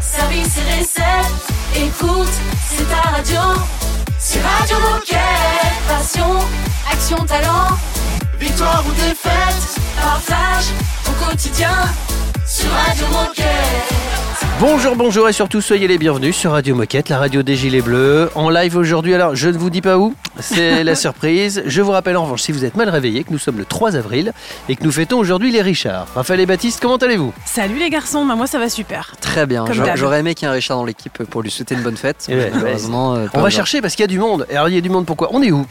service 0.00 0.56
et 0.58 0.80
recettes. 0.80 1.46
Écoute, 1.76 2.28
c'est 2.68 2.88
ta 2.88 3.10
radio. 3.10 3.40
C'est 4.18 4.40
Radio 4.40 4.76
Moquette. 4.80 5.18
Passion, 5.86 6.38
action, 6.90 7.24
talent. 7.24 7.76
Victoire 8.38 8.84
ou 8.86 8.92
défaite, 8.92 9.80
partage 10.00 10.66
au 11.06 11.24
quotidien 11.24 11.74
sur 12.46 12.70
Radio 12.70 13.06
Moquette. 13.08 13.87
Bonjour, 14.60 14.96
bonjour 14.96 15.28
et 15.28 15.32
surtout 15.32 15.60
soyez 15.60 15.86
les 15.86 15.98
bienvenus 15.98 16.34
sur 16.36 16.50
Radio 16.50 16.74
Moquette, 16.74 17.08
la 17.10 17.18
radio 17.18 17.44
des 17.44 17.54
Gilets 17.54 17.80
Bleus. 17.80 18.28
En 18.34 18.50
live 18.50 18.76
aujourd'hui, 18.76 19.14
alors 19.14 19.36
je 19.36 19.48
ne 19.50 19.56
vous 19.56 19.70
dis 19.70 19.80
pas 19.80 19.98
où, 19.98 20.14
c'est 20.40 20.82
la 20.84 20.96
surprise. 20.96 21.62
Je 21.64 21.80
vous 21.80 21.92
rappelle 21.92 22.16
en 22.16 22.24
revanche, 22.24 22.42
si 22.42 22.50
vous 22.50 22.64
êtes 22.64 22.76
mal 22.76 22.88
réveillés, 22.88 23.22
que 23.22 23.30
nous 23.30 23.38
sommes 23.38 23.58
le 23.58 23.64
3 23.64 23.94
avril 23.94 24.32
et 24.68 24.74
que 24.74 24.82
nous 24.82 24.90
fêtons 24.90 25.18
aujourd'hui 25.18 25.52
les 25.52 25.62
Richards. 25.62 26.08
Raphaël 26.12 26.40
et 26.40 26.46
Baptiste, 26.46 26.80
comment 26.82 26.96
allez-vous? 26.96 27.32
Salut 27.44 27.78
les 27.78 27.88
garçons, 27.88 28.26
bah 28.26 28.34
moi 28.34 28.48
ça 28.48 28.58
va 28.58 28.68
super. 28.68 29.14
Très 29.20 29.46
bien, 29.46 29.64
J'a- 29.72 29.94
j'aurais 29.94 30.18
aimé 30.20 30.34
qu'il 30.34 30.46
y 30.46 30.48
ait 30.48 30.50
un 30.50 30.54
Richard 30.54 30.76
dans 30.78 30.84
l'équipe 30.84 31.22
pour 31.30 31.42
lui 31.42 31.52
souhaiter 31.52 31.76
une 31.76 31.82
bonne 31.82 31.96
fête. 31.96 32.26
Eh 32.28 32.34
ouais, 32.34 32.50
Malheureusement, 32.52 33.14
euh, 33.14 33.26
On 33.34 33.40
va 33.42 33.50
chercher 33.50 33.80
parce 33.80 33.94
qu'il 33.94 34.02
y 34.02 34.04
a 34.04 34.08
du 34.08 34.18
monde. 34.18 34.44
Alors 34.50 34.68
il 34.68 34.74
y 34.74 34.78
a 34.78 34.80
du 34.80 34.90
monde 34.90 35.06
pourquoi? 35.06 35.28
On 35.30 35.40
est 35.40 35.52
où? 35.52 35.66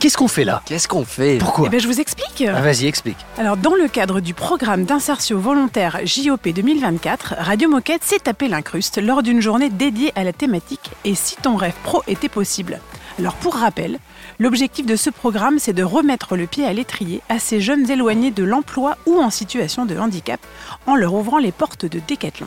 Qu'est-ce 0.00 0.16
qu'on 0.16 0.26
fait 0.28 0.44
là? 0.44 0.62
Qu'est-ce 0.66 0.88
qu'on 0.88 1.04
fait? 1.04 1.36
Pourquoi? 1.38 1.66
Eh 1.68 1.70
ben, 1.70 1.78
je 1.78 1.86
vous 1.86 2.00
explique. 2.00 2.42
Ah, 2.48 2.60
Vas-y, 2.60 2.86
explique. 2.86 3.18
Alors, 3.38 3.56
dans 3.56 3.76
le 3.76 3.86
cadre 3.86 4.18
du 4.18 4.34
programme 4.34 4.84
d'insertion 4.84 5.38
volontaire 5.38 6.00
JOP 6.04 6.48
2024, 6.48 7.34
Radio 7.38 7.68
Moquette 7.68 7.81
s'est 8.02 8.18
tapé 8.18 8.48
l'incruste 8.48 9.00
lors 9.02 9.22
d'une 9.22 9.40
journée 9.40 9.70
dédiée 9.70 10.12
à 10.16 10.24
la 10.24 10.32
thématique 10.32 10.90
Et 11.04 11.14
si 11.14 11.36
ton 11.36 11.56
rêve 11.56 11.74
pro 11.82 12.02
était 12.06 12.28
possible? 12.28 12.80
Alors, 13.18 13.34
pour 13.34 13.54
rappel, 13.56 13.98
l'objectif 14.38 14.86
de 14.86 14.96
ce 14.96 15.10
programme, 15.10 15.58
c'est 15.58 15.72
de 15.72 15.82
remettre 15.82 16.36
le 16.36 16.46
pied 16.46 16.64
à 16.66 16.72
l'étrier 16.72 17.20
à 17.28 17.38
ces 17.38 17.60
jeunes 17.60 17.90
éloignés 17.90 18.30
de 18.30 18.44
l'emploi 18.44 18.96
ou 19.06 19.20
en 19.20 19.30
situation 19.30 19.84
de 19.84 19.96
handicap 19.98 20.40
en 20.86 20.96
leur 20.96 21.12
ouvrant 21.14 21.38
les 21.38 21.52
portes 21.52 21.84
de 21.84 22.00
Décathlon. 22.06 22.46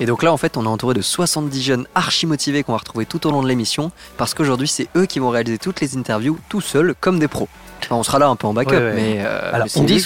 Et 0.00 0.06
donc 0.06 0.22
là, 0.22 0.32
en 0.32 0.36
fait, 0.36 0.56
on 0.56 0.64
est 0.64 0.68
entouré 0.68 0.94
de 0.94 1.02
70 1.02 1.62
jeunes 1.62 1.86
archi 1.94 2.26
motivés 2.26 2.62
qu'on 2.64 2.72
va 2.72 2.78
retrouver 2.78 3.06
tout 3.06 3.24
au 3.26 3.30
long 3.30 3.42
de 3.42 3.48
l'émission 3.48 3.92
parce 4.16 4.34
qu'aujourd'hui, 4.34 4.66
c'est 4.68 4.88
eux 4.96 5.06
qui 5.06 5.18
vont 5.20 5.28
réaliser 5.30 5.58
toutes 5.58 5.80
les 5.80 5.96
interviews 5.96 6.38
tout 6.48 6.60
seuls 6.60 6.94
comme 7.00 7.18
des 7.20 7.28
pros. 7.28 7.48
Enfin, 7.84 7.96
on 7.96 8.02
sera 8.02 8.18
là 8.18 8.28
un 8.28 8.36
peu 8.36 8.46
en 8.46 8.54
backup, 8.54 8.70
Ouais, 8.72 8.78
ouais. 8.78 8.92
mais, 8.94 9.16
euh, 9.24 9.50
Alors, 9.52 9.66
mais 9.66 9.68
c'est 9.68 9.80
on 9.80 9.84
dit 9.84 10.00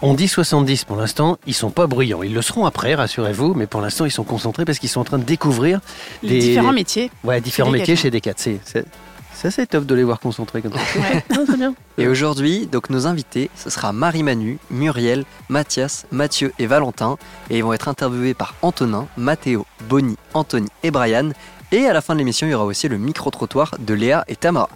On 0.00 0.14
dit 0.14 0.28
70 0.28 0.84
pour 0.84 0.96
l'instant, 0.96 1.38
ils 1.46 1.54
sont 1.54 1.70
pas 1.70 1.86
bruyants. 1.88 2.22
Ils 2.22 2.32
le 2.32 2.42
seront 2.42 2.66
après, 2.66 2.94
rassurez-vous, 2.94 3.54
mais 3.54 3.66
pour 3.66 3.80
l'instant 3.80 4.04
ils 4.04 4.12
sont 4.12 4.22
concentrés 4.24 4.64
parce 4.64 4.78
qu'ils 4.78 4.88
sont 4.88 5.00
en 5.00 5.04
train 5.04 5.18
de 5.18 5.24
découvrir 5.24 5.80
Les 6.22 6.38
différents 6.38 6.72
métiers. 6.72 7.10
ouais, 7.24 7.40
différents 7.40 7.72
Chez 7.72 7.78
métiers 7.78 7.96
chez 7.96 8.10
Decat. 8.10 8.34
C'est 8.36 8.60
c'est- 8.64 8.84
c'est 9.34 9.48
assez 9.48 9.66
top 9.68 9.86
de 9.86 9.94
les 9.94 10.02
voir 10.02 10.18
concentrés 10.18 10.62
comme 10.62 10.72
ça. 10.72 10.78
Ouais. 10.98 11.20
Très 11.46 11.56
bien. 11.56 11.74
Et 11.96 12.08
aujourd'hui, 12.08 12.66
donc 12.66 12.90
nos 12.90 13.06
invités, 13.06 13.50
ce 13.56 13.70
sera 13.70 13.92
Marie-Manu, 13.92 14.58
Muriel, 14.70 15.24
Mathias, 15.48 16.06
Mathieu 16.10 16.52
et 16.58 16.66
Valentin. 16.66 17.16
Et 17.50 17.58
ils 17.58 17.62
vont 17.64 17.72
être 17.72 17.86
interviewés 17.88 18.34
par 18.34 18.54
Antonin, 18.62 19.06
Mathéo, 19.16 19.64
Bonnie, 19.88 20.16
Anthony 20.34 20.68
et 20.82 20.90
Brian. 20.90 21.30
Et 21.70 21.86
à 21.86 21.92
la 21.92 22.00
fin 22.00 22.14
de 22.14 22.18
l'émission, 22.18 22.46
il 22.48 22.50
y 22.50 22.54
aura 22.54 22.64
aussi 22.64 22.88
le 22.88 22.98
micro-trottoir 22.98 23.76
de 23.78 23.94
Léa 23.94 24.24
et 24.26 24.34
Tamara. 24.36 24.70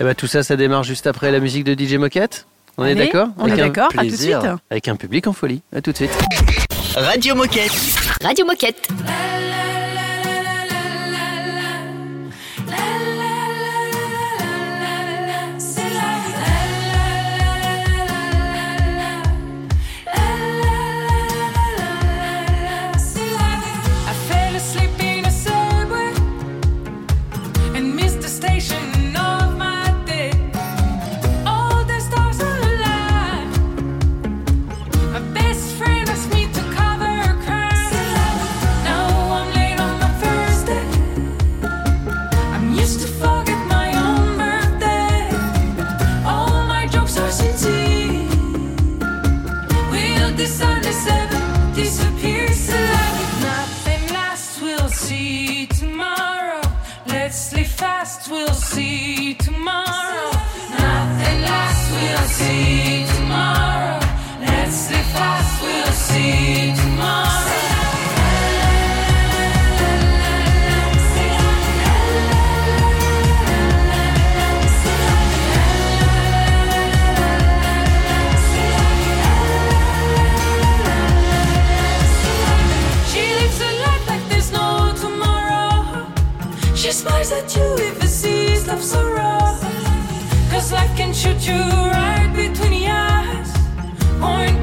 Eh 0.00 0.04
ben, 0.04 0.14
tout 0.14 0.26
ça, 0.26 0.42
ça 0.42 0.56
démarre 0.56 0.84
juste 0.84 1.06
après 1.06 1.30
la 1.30 1.40
musique 1.40 1.64
de 1.64 1.74
DJ 1.74 1.94
Moquette. 1.96 2.46
On 2.80 2.86
est 2.86 2.94
d'accord 2.94 3.28
On 3.38 3.46
est 3.46 3.52
Avec 3.52 3.60
un- 3.64 3.66
d'accord 3.68 3.88
À 3.88 3.88
tout 3.90 3.96
de 3.96 4.08
plaisir. 4.08 4.40
suite. 4.40 4.52
Avec 4.70 4.88
un 4.88 4.96
public 4.96 5.26
en 5.26 5.32
folie. 5.32 5.62
À 5.74 5.80
tout 5.82 5.92
de 5.92 5.96
suite. 5.96 6.10
Radio 6.96 7.34
Moquette. 7.34 7.72
Radio 8.22 8.46
Moquette. 8.46 8.88
Sees 88.70 88.94
love 88.94 89.02
so 89.02 89.12
raw. 89.12 89.58
Cause 90.50 90.72
life 90.72 90.96
can 90.96 91.12
shoot 91.12 91.46
you 91.46 91.54
right 91.54 92.32
between 92.34 92.70
the 92.70 92.86
eyes. 92.86 94.59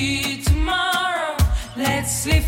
Tomorrow. 0.00 1.36
Let's 1.76 2.26
live 2.26 2.44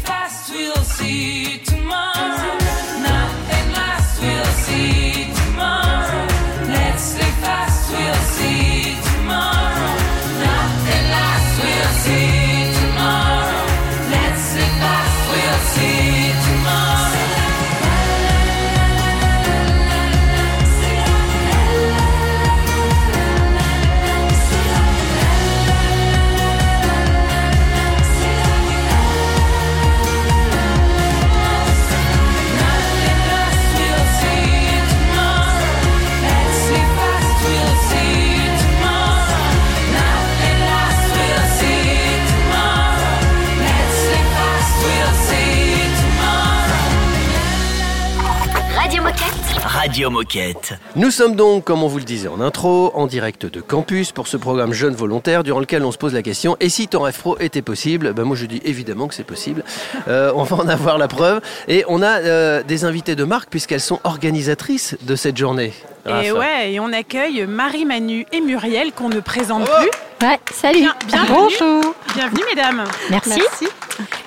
Radio 49.82 50.10
Moquette. 50.10 50.74
Nous 50.94 51.10
sommes 51.10 51.34
donc, 51.34 51.64
comme 51.64 51.82
on 51.82 51.88
vous 51.88 51.98
le 51.98 52.04
disait 52.04 52.28
en 52.28 52.40
intro, 52.40 52.92
en 52.94 53.08
direct 53.08 53.46
de 53.46 53.60
campus 53.60 54.12
pour 54.12 54.28
ce 54.28 54.36
programme 54.36 54.72
Jeunes 54.72 54.94
Volontaires 54.94 55.42
durant 55.42 55.58
lequel 55.58 55.82
on 55.82 55.90
se 55.90 55.98
pose 55.98 56.14
la 56.14 56.22
question 56.22 56.56
et 56.60 56.68
si 56.68 56.86
ton 56.86 57.10
pro 57.10 57.36
était 57.40 57.62
possible? 57.62 58.12
Ben 58.12 58.22
Moi 58.22 58.36
je 58.36 58.46
dis 58.46 58.60
évidemment 58.64 59.08
que 59.08 59.14
c'est 59.14 59.24
possible. 59.24 59.64
Euh, 60.08 60.32
on 60.34 60.42
va 60.42 60.56
en 60.56 60.68
avoir 60.68 60.98
la 60.98 61.06
preuve. 61.06 61.40
Et 61.68 61.84
on 61.86 62.02
a 62.02 62.20
euh, 62.20 62.62
des 62.64 62.84
invités 62.84 63.14
de 63.14 63.24
marque 63.24 63.50
puisqu'elles 63.50 63.80
sont 63.80 64.00
organisatrices 64.04 64.96
de 65.02 65.14
cette 65.14 65.36
journée. 65.36 65.72
Et 66.08 66.32
ouais, 66.32 66.72
et 66.72 66.80
on 66.80 66.92
accueille 66.92 67.46
Marie-Manu 67.46 68.26
et 68.32 68.40
Muriel 68.40 68.92
qu'on 68.92 69.08
ne 69.08 69.20
présente 69.20 69.64
plus. 69.64 70.26
Ouais, 70.28 70.40
salut. 70.52 70.80
Bien- 70.80 70.94
bienvenue. 71.06 71.28
Bonjour. 71.36 71.94
Bienvenue 72.14 72.42
mesdames. 72.54 72.84
Merci. 73.10 73.40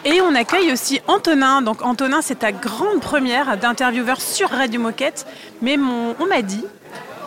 Et 0.06 0.22
on 0.22 0.34
accueille 0.36 0.72
aussi 0.72 1.02
Antonin. 1.08 1.62
Donc 1.62 1.82
Antonin, 1.84 2.22
c'est 2.22 2.40
ta 2.40 2.52
grande 2.54 3.02
première 3.02 3.58
d'intervieweur 3.58 4.22
sur 4.22 4.50
Radio 4.50 4.80
Moquette. 4.80 5.26
Mais 5.62 5.76
mon- 5.78 6.16
on 6.20 6.28
m'a 6.28 6.42
dit 6.42 6.64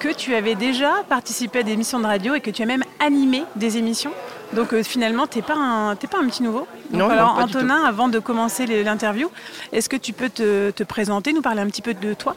que 0.00 0.08
tu 0.08 0.34
avais 0.34 0.54
déjà 0.54 0.92
participé 1.08 1.58
à 1.58 1.62
des 1.62 1.72
émissions 1.72 1.98
de 2.00 2.06
radio 2.06 2.34
et 2.34 2.40
que 2.40 2.50
tu 2.50 2.62
as 2.62 2.66
même 2.66 2.84
animé 3.00 3.42
des 3.56 3.76
émissions. 3.78 4.12
Donc 4.54 4.72
euh, 4.72 4.82
finalement, 4.82 5.26
tu 5.26 5.38
n'es 5.38 5.42
pas, 5.42 5.56
un- 5.56 5.94
t'es 5.96 6.06
pas 6.06 6.18
un 6.22 6.26
petit 6.26 6.42
nouveau. 6.42 6.66
Donc, 6.90 7.00
Non, 7.00 7.06
non, 7.08 7.10
alors 7.10 7.34
pas 7.36 7.42
du 7.44 7.56
Antonin, 7.56 7.82
avant 7.84 8.08
de 8.08 8.18
commencer 8.18 8.64
l'interview, 8.66 9.30
est-ce 9.72 9.88
que 9.90 9.96
tu 9.96 10.12
peux 10.14 10.30
te, 10.30 10.70
te 10.70 10.84
présenter, 10.84 11.32
nous 11.34 11.42
parler 11.42 11.60
un 11.60 11.66
petit 11.66 11.82
peu 11.82 11.92
de 11.92 12.14
toi? 12.14 12.34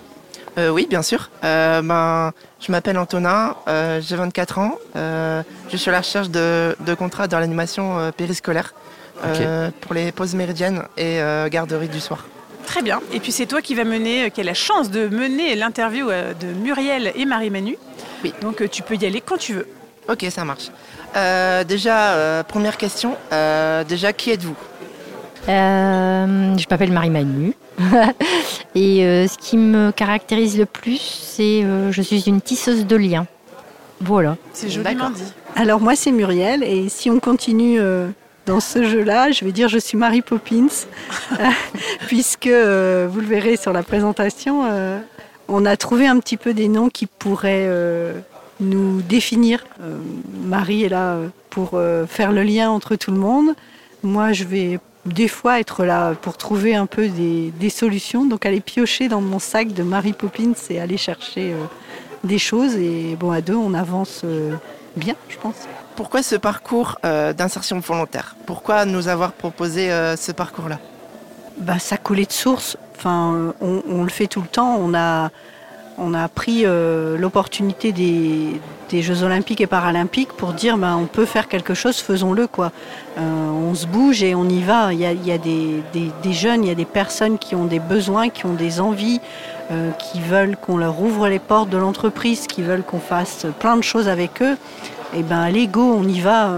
Euh, 0.58 0.70
oui, 0.70 0.86
bien 0.90 1.02
sûr. 1.02 1.30
Euh, 1.44 1.82
ben, 1.82 2.32
je 2.60 2.72
m'appelle 2.72 2.98
Antonin, 2.98 3.56
euh, 3.68 4.02
j'ai 4.02 4.16
24 4.18 4.58
ans. 4.60 4.76
euh, 4.96 5.44
je 5.70 5.78
suis 5.78 5.90
à 5.90 5.94
la 5.94 6.00
recherche 6.00 6.30
de, 6.30 6.76
de 6.82 6.94
contrats 6.94 7.28
dans 7.28 7.40
l'animation 7.40 7.98
euh, 8.00 8.12
périscolaire 8.12 8.74
euh, 9.24 9.70
pour 9.82 9.94
les 9.94 10.12
pauses 10.12 10.36
méridiennes 10.36 10.84
et 10.98 11.22
euh, 11.22 11.48
garderie 11.48 11.88
du 11.88 12.00
soir. 12.02 12.26
Très 12.66 12.82
bien. 12.82 13.00
Et 13.14 13.20
puis 13.20 13.32
c'est 13.32 13.46
toi 13.46 13.62
qui 13.62 13.76
va 13.76 13.84
mener, 13.86 14.30
qui 14.32 14.42
a 14.42 14.44
la 14.44 14.54
chance 14.54 14.90
de 14.92 15.08
mener 15.08 15.56
l'interview 15.56 16.10
euh, 16.10 16.34
de 16.34 16.48
Muriel 16.48 17.12
et 17.16 17.26
Marie-Manu. 17.26 17.78
Oui. 18.24 18.34
Donc 18.42 18.62
euh, 18.62 18.68
tu 18.68 18.82
peux 18.82 18.96
y 18.96 19.06
aller 19.06 19.22
quand 19.22 19.38
tu 19.38 19.54
veux. 19.54 19.68
Ok, 20.10 20.26
ça 20.30 20.44
marche. 20.44 20.70
Euh, 21.16 21.64
déjà, 21.64 22.12
euh, 22.14 22.44
première 22.44 22.78
question. 22.78 23.16
euh, 23.32 23.84
déjà, 23.84 24.12
qui 24.14 24.32
êtes-vous? 24.32 24.56
Euh, 25.50 26.58
je 26.58 26.66
m'appelle 26.70 26.92
Marie 26.92 27.10
Manu. 27.10 27.54
Et 28.76 29.06
euh, 29.06 29.28
ce 29.28 29.38
qui 29.38 29.58
me 29.58 29.92
caractérise 29.92 30.58
le 30.58 30.66
plus, 30.66 31.00
c'est 31.00 31.64
euh, 31.64 31.92
je 31.92 32.02
suis 32.02 32.24
une 32.28 32.42
tisseuse 32.42 32.86
de 32.86 32.96
liens. 32.96 33.28
Voilà. 34.02 34.38
C'est 34.54 34.70
joliment 34.70 35.10
dit. 35.10 35.24
Alors 35.56 35.80
moi 35.80 35.96
c'est 35.96 36.12
Muriel 36.12 36.64
et 36.64 36.90
si 36.90 37.10
on 37.10 37.20
continue 37.20 37.80
euh, 37.80 38.08
dans 38.46 38.60
ce 38.60 38.84
jeu-là, 38.84 39.32
je 39.32 39.46
vais 39.46 39.52
dire 39.52 39.70
je 39.70 39.78
suis 39.78 39.98
Marie 39.98 40.22
Poppins 40.22 40.68
puisque 42.08 42.48
euh, 42.48 43.08
vous 43.12 43.20
le 43.20 43.28
verrez 43.28 43.58
sur 43.58 43.74
la 43.74 43.84
présentation, 43.84 44.66
euh, 44.66 45.00
on 45.48 45.66
a 45.66 45.78
trouvé 45.78 46.08
un 46.08 46.20
petit 46.20 46.38
peu 46.38 46.54
des 46.54 46.68
noms 46.68 46.90
qui 46.90 47.06
pourraient 47.06 47.66
euh, 47.68 48.14
nous 48.60 49.02
définir. 49.02 49.66
Euh, 49.82 49.98
Marie 50.46 50.84
est 50.84 50.90
là 50.90 51.18
pour 51.50 51.72
euh, 51.74 52.06
faire 52.08 52.32
le 52.32 52.44
lien 52.44 52.70
entre 52.70 52.96
tout 52.96 53.12
le 53.12 53.20
monde. 53.20 53.54
Moi 54.04 54.34
je 54.34 54.46
vais 54.46 54.80
des 55.06 55.28
fois 55.28 55.60
être 55.60 55.84
là 55.84 56.14
pour 56.14 56.38
trouver 56.38 56.76
un 56.76 56.86
peu 56.86 57.08
des, 57.08 57.52
des 57.52 57.70
solutions, 57.70 58.26
donc 58.26 58.46
aller 58.46 58.62
piocher 58.62 59.08
dans 59.08 59.22
mon 59.22 59.40
sac 59.40 59.74
de 59.74 59.84
Marie 59.84 60.14
Poppins 60.14 60.54
et 60.70 60.80
aller 60.80 60.98
chercher 60.98 61.54
euh, 61.54 61.66
des 62.24 62.38
choses 62.38 62.76
et 62.76 63.16
bon 63.20 63.32
à 63.32 63.42
deux 63.42 63.56
on 63.56 63.74
avance 63.74 64.22
euh, 64.24 64.54
bien 64.96 65.16
je 65.30 65.38
pense. 65.38 65.68
Pourquoi 65.96 66.24
ce 66.24 66.36
parcours 66.36 66.98
euh, 67.04 67.34
d'insertion 67.34 67.80
volontaire? 67.80 68.36
Pourquoi 68.46 68.86
nous 68.86 69.08
avoir 69.08 69.34
proposé 69.34 69.90
ce 70.18 70.32
parcours-là? 70.32 70.80
Bah, 71.58 71.80
ça 71.80 71.98
coulait 71.98 72.26
de 72.26 72.32
source. 72.32 72.78
Enfin, 72.96 73.54
on, 73.62 73.84
on 73.88 74.04
le 74.04 74.10
fait 74.10 74.28
tout 74.28 74.42
le 74.42 74.48
temps. 74.48 74.78
On 74.80 74.94
a, 74.94 75.30
on 76.02 76.14
a 76.14 76.28
pris 76.28 76.64
euh, 76.66 77.18
l'opportunité 77.18 77.92
des, 77.92 78.60
Jeux 79.02 79.24
Olympiques 79.24 79.62
et 79.62 79.68
Paralympiques 79.68 80.34
pour 80.34 80.52
dire 80.52 80.78
bah, 80.78 80.98
on 81.00 81.06
peut 81.06 81.26
faire 81.26 81.48
quelque 81.48 81.74
chose, 81.74 81.98
faisons-le. 81.98 82.48
quoi. 82.48 82.74
Euh, 83.18 83.22
on 83.22 83.74
se 83.74 83.86
bouge 83.86 84.22
et 84.22 84.36
on 84.36 84.50
y 84.50 84.62
va. 84.62 84.92
Il 84.92 85.00
y 85.00 85.06
a, 85.06 85.38
des, 85.38 86.34
jeunes, 86.34 86.66
il 86.66 86.68
y 86.68 86.72
a 86.72 86.76
des 86.76 86.86
personnes 86.86 87.38
qui 87.38 87.56
ont 87.56 87.66
des 87.66 87.80
besoins, 87.80 88.30
qui 88.30 88.46
ont 88.46 88.54
des 88.54 88.82
envies, 88.82 89.22
euh, 89.72 89.92
qui 89.92 90.20
veulent 90.20 90.58
qu'on 90.58 90.78
leur 90.78 91.00
ouvre 91.00 91.30
les 91.30 91.40
portes 91.40 91.70
de 91.70 91.78
l'entreprise, 91.78 92.48
qui 92.48 92.64
veulent 92.64 92.84
qu'on 92.84 93.00
fasse 93.00 93.46
plein 93.60 93.78
de 93.78 93.84
choses 93.84 94.10
avec 94.10 94.42
eux. 94.42 94.58
Et 95.14 95.24
ben, 95.24 95.40
allez, 95.40 95.70
on 95.76 96.08
y 96.08 96.20
va. 96.20 96.52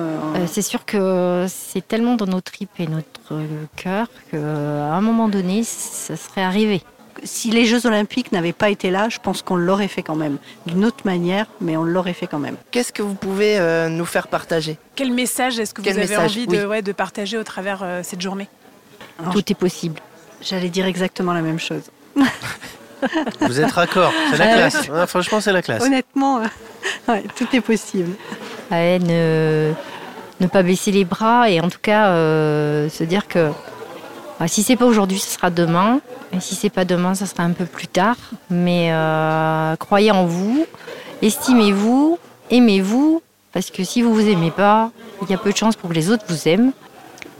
c'est 0.45 0.61
sûr 0.61 0.85
que 0.85 1.45
c'est 1.47 1.87
tellement 1.87 2.15
dans 2.15 2.27
nos 2.27 2.41
tripes 2.41 2.79
et 2.79 2.87
notre 2.87 3.41
cœur 3.75 4.07
qu'à 4.31 4.37
un 4.37 5.01
moment 5.01 5.27
donné, 5.27 5.63
ça 5.63 6.15
serait 6.15 6.43
arrivé. 6.43 6.83
Si 7.23 7.51
les 7.51 7.65
Jeux 7.65 7.85
Olympiques 7.85 8.31
n'avaient 8.31 8.53
pas 8.53 8.69
été 8.69 8.91
là, 8.91 9.09
je 9.09 9.17
pense 9.19 9.41
qu'on 9.41 9.55
l'aurait 9.55 9.87
fait 9.87 10.03
quand 10.03 10.15
même. 10.15 10.37
D'une 10.65 10.83
autre 10.85 11.05
manière, 11.05 11.45
mais 11.61 11.77
on 11.77 11.83
l'aurait 11.83 12.13
fait 12.13 12.27
quand 12.27 12.39
même. 12.39 12.55
Qu'est-ce 12.71 12.91
que 12.93 13.01
vous 13.01 13.13
pouvez 13.15 13.57
euh, 13.59 13.89
nous 13.89 14.05
faire 14.05 14.27
partager? 14.27 14.77
Quel 14.95 15.11
message 15.11 15.59
est-ce 15.59 15.73
que 15.73 15.81
Quel 15.81 15.93
vous 15.93 15.99
avez 15.99 16.09
message, 16.09 16.31
envie 16.31 16.45
oui. 16.49 16.57
de, 16.57 16.65
ouais, 16.65 16.81
de 16.81 16.91
partager 16.91 17.37
au 17.37 17.43
travers 17.43 17.81
euh, 17.83 18.01
cette 18.03 18.21
journée? 18.21 18.47
Alors, 19.19 19.33
Tout 19.33 19.43
est 19.51 19.55
possible. 19.55 19.99
J'allais 20.41 20.69
dire 20.69 20.85
exactement 20.85 21.33
la 21.33 21.41
même 21.41 21.59
chose. 21.59 21.83
Vous 23.41 23.59
êtes 23.59 23.71
raccord, 23.71 24.11
c'est 24.31 24.37
la 24.37 24.45
Ah 24.45 24.47
ouais. 24.47 24.55
classe. 24.69 24.87
Ouais, 24.89 25.07
franchement, 25.07 25.41
c'est 25.41 25.51
la 25.51 25.61
classe. 25.61 25.83
Honnêtement, 25.83 26.39
euh, 26.39 26.45
ouais, 27.09 27.23
tout 27.35 27.47
est 27.53 27.59
possible. 27.61 28.11
Ouais, 28.71 28.97
ne, 28.99 29.73
ne 30.39 30.47
pas 30.47 30.63
baisser 30.63 30.91
les 30.91 31.03
bras 31.03 31.49
et 31.49 31.59
en 31.59 31.69
tout 31.69 31.79
cas 31.81 32.11
euh, 32.11 32.87
se 32.89 33.03
dire 33.03 33.27
que 33.27 33.49
si 34.47 34.63
c'est 34.63 34.75
pas 34.75 34.85
aujourd'hui, 34.85 35.19
ce 35.19 35.29
sera 35.29 35.49
demain. 35.49 36.01
Et 36.31 36.39
si 36.39 36.55
c'est 36.55 36.69
pas 36.69 36.85
demain, 36.85 37.13
ça 37.15 37.25
sera 37.25 37.43
un 37.43 37.51
peu 37.51 37.65
plus 37.65 37.87
tard. 37.87 38.15
Mais 38.49 38.89
euh, 38.91 39.75
croyez 39.77 40.11
en 40.11 40.25
vous, 40.25 40.65
estimez-vous, 41.21 42.17
aimez-vous, 42.49 43.21
parce 43.51 43.69
que 43.69 43.83
si 43.83 44.01
vous 44.01 44.13
vous 44.13 44.27
aimez 44.27 44.51
pas, 44.51 44.91
il 45.21 45.29
y 45.29 45.33
a 45.33 45.37
peu 45.37 45.51
de 45.51 45.57
chances 45.57 45.75
pour 45.75 45.89
que 45.89 45.95
les 45.95 46.09
autres 46.09 46.25
vous 46.27 46.47
aiment. 46.47 46.71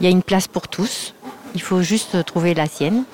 Il 0.00 0.04
y 0.04 0.06
a 0.06 0.10
une 0.10 0.22
place 0.22 0.48
pour 0.48 0.68
tous. 0.68 1.14
Il 1.54 1.62
faut 1.62 1.82
juste 1.82 2.24
trouver 2.24 2.54
la 2.54 2.66
sienne. 2.66 3.04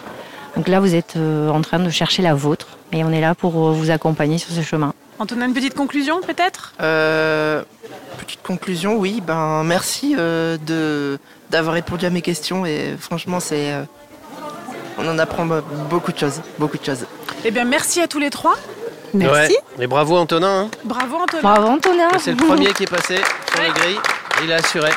Donc 0.56 0.69
là, 0.69 0.81
vous 0.81 0.94
êtes 0.94 1.16
euh, 1.16 1.48
en 1.50 1.60
train 1.60 1.78
de 1.78 1.90
chercher 1.90 2.22
la 2.22 2.34
vôtre 2.34 2.78
et 2.92 3.04
on 3.04 3.12
est 3.12 3.20
là 3.20 3.34
pour 3.34 3.54
euh, 3.56 3.72
vous 3.72 3.90
accompagner 3.90 4.38
sur 4.38 4.52
ce 4.52 4.62
chemin. 4.62 4.92
Antonin, 5.19 5.46
une 5.46 5.54
petite 5.54 5.75
conclusion 5.75 6.20
peut-être? 6.22 6.72
Euh, 6.81 7.62
Petite 8.19 8.42
conclusion, 8.42 8.96
oui. 8.96 9.22
Ben, 9.25 9.62
merci 9.64 10.14
euh, 10.19 10.56
de 10.66 11.19
d'avoir 11.50 11.75
répondu 11.75 12.06
à 12.06 12.11
mes 12.11 12.23
questions 12.23 12.64
et 12.67 12.97
franchement, 12.99 13.41
c'est 13.41 13.73
euh, 13.73 13.82
on 14.99 15.08
en 15.08 15.19
apprend 15.19 15.47
be- 15.47 15.62
beaucoup 15.88 16.12
de 16.12 16.19
choses, 16.19 16.41
beaucoup 16.58 16.79
de 16.79 16.85
choses. 16.85 17.06
Eh 17.44 17.50
bien, 17.50 17.64
merci 17.64 18.00
à 18.00 18.08
tous 18.08 18.19
les 18.19 18.31
trois. 18.31 18.55
Merci. 19.12 19.52
Ouais. 19.79 19.85
Et 19.85 19.87
bravo 19.88 20.17
Antonin. 20.17 20.62
hein. 20.62 20.70
Bravo 20.85 21.17
Antonin. 21.17 21.43
Bravo 21.43 21.67
Antonin 21.69 22.08
C'est 22.19 22.31
le 22.32 22.37
premier 22.37 22.73
qui 22.73 22.85
est 22.85 22.91
passé 22.91 23.17
sur 23.17 23.62
les 23.62 23.70
grilles. 23.70 23.99
et 24.41 24.44
Il 24.44 24.52
a 24.52 24.56
assuré. 24.56 24.91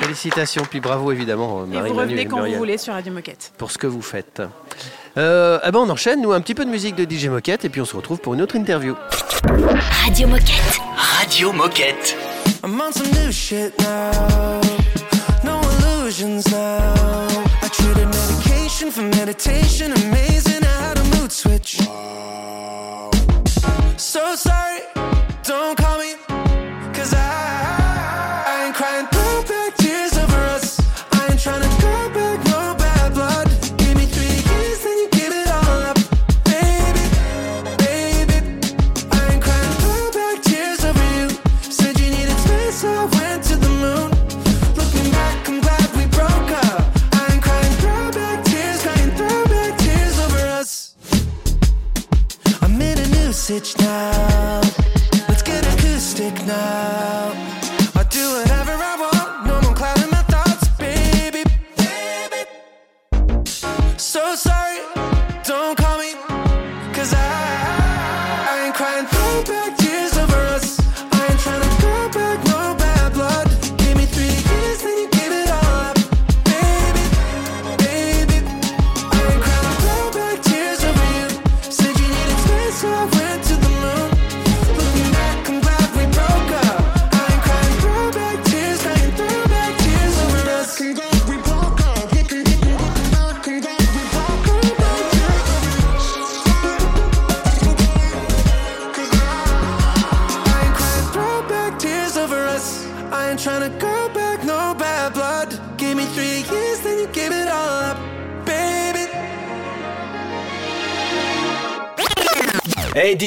Félicitations, 0.00 0.62
puis 0.68 0.80
bravo 0.80 1.12
évidemment 1.12 1.64
Et 1.64 1.74
Marie 1.74 1.88
vous 1.90 1.94
Manu 1.96 2.08
revenez 2.08 2.22
et 2.22 2.26
quand 2.26 2.42
vous 2.46 2.54
voulez 2.56 2.78
sur 2.78 2.94
Radio 2.94 3.12
Moquette. 3.12 3.52
pour 3.58 3.70
ce 3.70 3.76
que 3.78 3.86
vous 3.86 4.00
faites. 4.00 4.40
Euh, 5.18 5.58
eh 5.66 5.70
ben 5.70 5.80
on 5.80 5.90
enchaîne, 5.90 6.22
nous, 6.22 6.32
un 6.32 6.40
petit 6.40 6.54
peu 6.54 6.64
de 6.64 6.70
musique 6.70 6.94
de 6.94 7.04
DJ 7.04 7.26
Moquette 7.26 7.66
et 7.66 7.68
puis 7.68 7.80
on 7.82 7.84
se 7.84 7.94
retrouve 7.94 8.18
pour 8.18 8.32
une 8.32 8.40
autre 8.40 8.56
interview. 8.56 8.94
Radio 10.04 10.28
Moquette. 10.28 10.80
Radio 10.96 11.52
Moquette. 11.52 12.16
I'm 12.64 12.80
on 12.80 12.92
some 12.92 13.08
new 13.12 13.30
shit 13.30 13.78
now. 13.80 14.81
Illusions 16.12 16.52
now. 16.52 17.26
I 17.62 17.68
traded 17.72 18.08
medication 18.08 18.90
for 18.90 19.00
meditation. 19.00 19.92
Amazing 19.92 20.62
how 20.62 20.92
to 20.92 21.04
mood 21.16 21.32
switch. 21.32 21.78
So 23.96 24.34
sorry, 24.34 24.80
sitch 53.52 53.78
now. 53.78 54.60
Let's 55.28 55.42
get 55.42 55.62
acoustic 55.74 56.34
now. 56.46 57.32
I 57.94 58.02
do 58.08 58.24
whatever 58.36 58.72
I 58.72 58.94
want, 59.02 59.46
no 59.46 59.60
more 59.60 59.74
clouding 59.74 60.10
my 60.10 60.22
thoughts, 60.32 60.68
baby. 60.78 61.42
Baby. 61.76 62.42
So 63.98 64.34
sorry, 64.34 64.51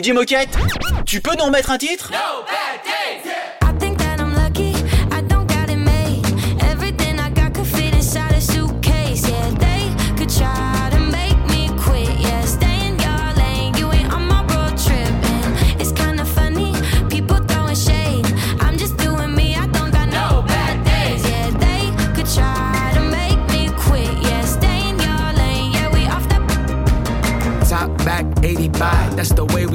DJ 0.05 0.11
Moquette, 0.11 0.55
tu 1.07 1.19
peux 1.19 1.35
nous 1.35 1.45
remettre 1.45 1.71
un 1.71 1.79
titre? 1.79 2.11
I 2.13 2.74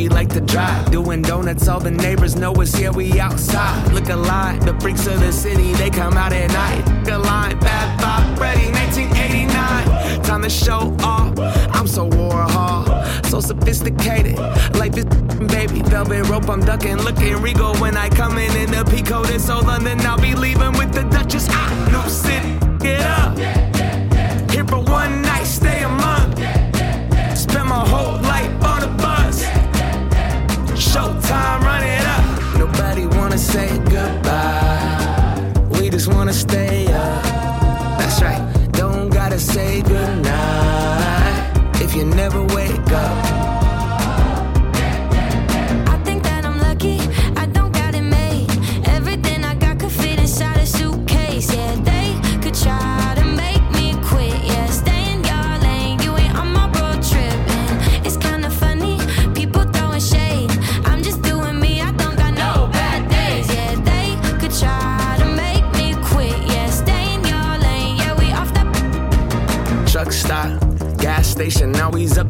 we 0.00 0.08
like 0.08 0.30
to 0.30 0.40
drive. 0.40 0.90
Doing 0.90 1.20
donuts, 1.20 1.68
all 1.68 1.78
the 1.78 1.90
neighbors 1.90 2.34
know 2.34 2.52
us 2.54 2.74
here, 2.74 2.90
we 2.90 3.20
outside. 3.20 3.92
Look 3.92 4.08
alive, 4.08 4.64
the 4.64 4.72
freaks 4.80 5.06
of 5.06 5.20
the 5.20 5.30
city, 5.30 5.74
they 5.74 5.90
come 5.90 6.14
out 6.14 6.32
at 6.32 6.48
night. 6.50 6.82
Look 7.00 7.10
alive, 7.20 7.60
bad 7.60 7.88
vibe, 8.00 8.40
ready, 8.40 8.70
1989. 8.72 10.22
Time 10.22 10.42
to 10.42 10.48
show 10.48 10.96
off, 11.02 11.38
I'm 11.76 11.86
so 11.86 12.08
Warhol, 12.08 12.84
so 13.26 13.40
sophisticated. 13.40 14.38
Life 14.82 14.96
is 14.96 15.04
baby, 15.56 15.82
velvet 15.82 16.26
rope, 16.30 16.48
I'm 16.48 16.60
ducking, 16.60 16.96
looking 17.08 17.36
regal 17.42 17.74
when 17.76 17.98
I 17.98 18.08
come 18.08 18.38
in 18.38 18.56
in 18.56 18.70
the 18.70 18.84
Pico. 18.90 19.22
This 19.24 19.50
old 19.50 19.66
London, 19.66 20.00
I'll 20.00 20.18
be 20.18 20.34
leaving 20.34 20.72
with 20.80 20.94
the 20.94 21.02
Duchess. 21.14 21.46
Ah, 21.50 21.70
new 21.92 22.08
city, 22.08 22.52
get 22.78 23.02
up. 23.02 23.36
Here 24.50 24.64
for 24.64 24.80
one 24.80 25.20
night, 25.20 25.44
stay 25.44 25.82
a 25.82 25.88
month. 25.90 26.09
Say 33.52 33.78
goodbye. 33.78 35.52
We 35.72 35.90
just 35.90 36.08
wanna 36.14 36.32
stay 36.32 36.86
up. 36.86 37.22
That's 37.98 38.22
right. 38.22 38.42
Don't 38.72 39.10
gotta 39.10 39.38
say 39.38 39.82
goodnight 39.82 39.99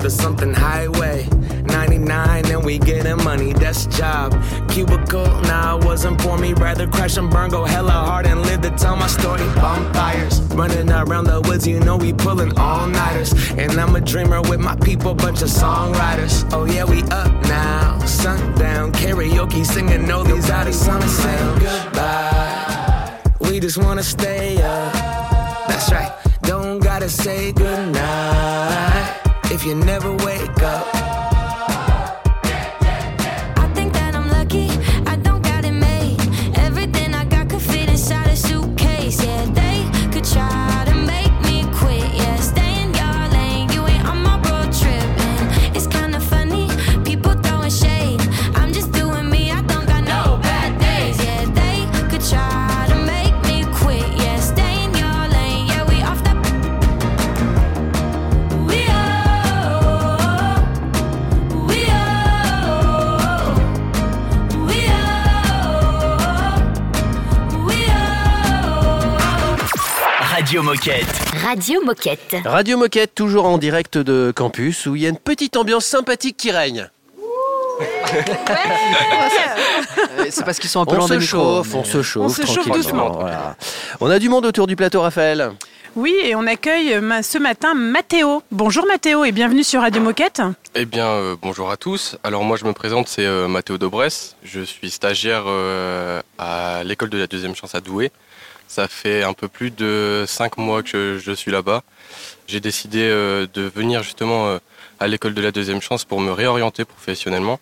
to 0.01 0.11
something 0.11 0.55
highway. 0.55 1.29
99 1.67 2.47
and 2.47 2.65
we 2.65 2.79
getting 2.79 3.23
money, 3.25 3.53
that's 3.53 3.87
job. 3.87 4.33
Cubicle, 4.71 5.27
nah, 5.43 5.77
wasn't 5.77 6.21
for 6.23 6.39
me. 6.39 6.55
Rather 6.55 6.87
crash 6.87 7.17
and 7.17 7.31
burn, 7.31 7.51
go 7.51 7.65
hella 7.65 7.91
hard 7.91 8.27
and 8.27 8.41
live 8.43 8.63
to 8.63 8.71
tell 8.71 8.97
my 8.97 9.07
story. 9.07 9.45
Bonfires, 9.57 10.41
running 10.55 10.91
around 10.91 11.25
the 11.25 11.41
woods, 11.43 11.67
you 11.67 11.81
know 11.81 11.97
we 11.97 12.13
pulling 12.13 12.57
all 12.59 12.87
nighters. 12.87 13.33
And 13.53 13.73
I'm 13.73 13.95
a 13.95 14.01
dreamer 14.01 14.41
with 14.43 14.61
my 14.61 14.77
people, 14.77 15.15
bunch 15.15 15.43
of 15.43 15.49
songwriters. 15.49 16.49
Oh 16.53 16.65
yeah, 16.65 16.85
we 16.85 17.03
up 17.05 17.33
now. 17.45 17.99
Sundown, 18.05 18.93
karaoke, 18.93 19.65
singing 19.65 20.11
all 20.11 20.25
these 20.25 20.51
artists 20.51 20.87
wanna 20.87 21.09
say 21.09 21.39
goodbye. 21.59 23.21
We 23.41 23.61
just 23.61 23.77
wanna 23.77 24.03
stay 24.03 24.57
up. 24.63 24.93
That's 25.69 25.93
right. 25.93 26.13
Don't 26.43 26.81
gotta 26.81 27.09
say 27.09 27.53
goodnight 27.53 29.20
if 29.51 29.65
you 29.65 29.75
never 29.75 30.13
wake 30.13 30.63
up. 30.63 31.10
Radio 70.51 70.65
Moquette. 70.65 71.07
Radio 71.45 71.81
Moquette. 71.85 72.37
Radio 72.45 72.77
Moquette, 72.77 73.15
toujours 73.15 73.45
en 73.45 73.57
direct 73.57 73.97
de 73.99 74.33
campus, 74.35 74.87
où 74.87 74.97
il 74.97 75.03
y 75.03 75.07
a 75.07 75.09
une 75.09 75.17
petite 75.17 75.57
ambiance 75.57 75.85
sympathique 75.85 76.37
qui 76.37 76.51
règne. 76.51 76.91
C'est 80.29 80.45
parce 80.45 80.59
qu'ils 80.59 80.69
sont 80.69 80.81
un 80.81 80.87
peu 80.87 80.97
On 80.97 81.07
se 81.07 81.21
chauffe, 81.21 81.69
mais- 81.73 81.79
on 81.79 81.85
se 81.85 82.03
chauffe. 82.03 82.25
On 82.25 82.29
se 82.29 82.41
chauffe 82.43 82.55
tranquillement, 82.55 82.75
doucement. 82.75 83.11
voilà. 83.13 83.55
On 84.01 84.11
a 84.11 84.19
du 84.19 84.29
monde 84.29 84.45
autour 84.45 84.67
du 84.67 84.75
plateau, 84.75 85.03
Raphaël. 85.03 85.53
Oui, 85.95 86.17
et 86.25 86.35
on 86.35 86.45
accueille 86.49 86.95
euh, 86.95 87.23
ce 87.23 87.39
matin 87.39 87.75
Mathéo. 87.75 88.43
Bonjour 88.51 88.87
Mathéo 88.87 89.25
et 89.25 89.31
bienvenue 89.31 89.63
sur 89.63 89.83
Radio 89.83 90.03
Moquette. 90.03 90.43
Eh 90.75 90.85
bien, 90.85 91.07
euh, 91.07 91.37
bonjour 91.41 91.71
à 91.71 91.77
tous. 91.77 92.17
Alors 92.25 92.43
moi, 92.43 92.57
je 92.57 92.65
me 92.65 92.73
présente, 92.73 93.07
c'est 93.07 93.25
euh, 93.25 93.47
Mathéo 93.47 93.79
Dobresse. 93.79 94.35
Je 94.43 94.63
suis 94.63 94.91
stagiaire 94.91 95.45
euh, 95.47 96.21
à 96.39 96.83
l'école 96.85 97.11
de 97.11 97.19
la 97.19 97.29
deuxième 97.29 97.55
chance 97.55 97.75
à 97.77 97.81
Douai. 97.81 98.11
Ça 98.71 98.87
fait 98.87 99.25
un 99.25 99.33
peu 99.33 99.49
plus 99.49 99.73
de 99.73 100.25
cinq 100.29 100.57
mois 100.57 100.85
que 100.85 101.19
je, 101.21 101.33
suis 101.33 101.51
là-bas. 101.51 101.83
J'ai 102.47 102.61
décidé 102.61 103.01
euh, 103.03 103.49
de 103.53 103.63
venir 103.63 104.05
justement 104.05 104.47
euh, 104.47 104.59
à 105.01 105.09
l'école 105.09 105.35
de 105.35 105.43
la 105.43 105.51
deuxième 105.51 105.83
chance 105.83 106.05
pour 106.05 106.21
me 106.21 106.31
réorienter 106.31 106.85
professionnellement. 106.85 107.59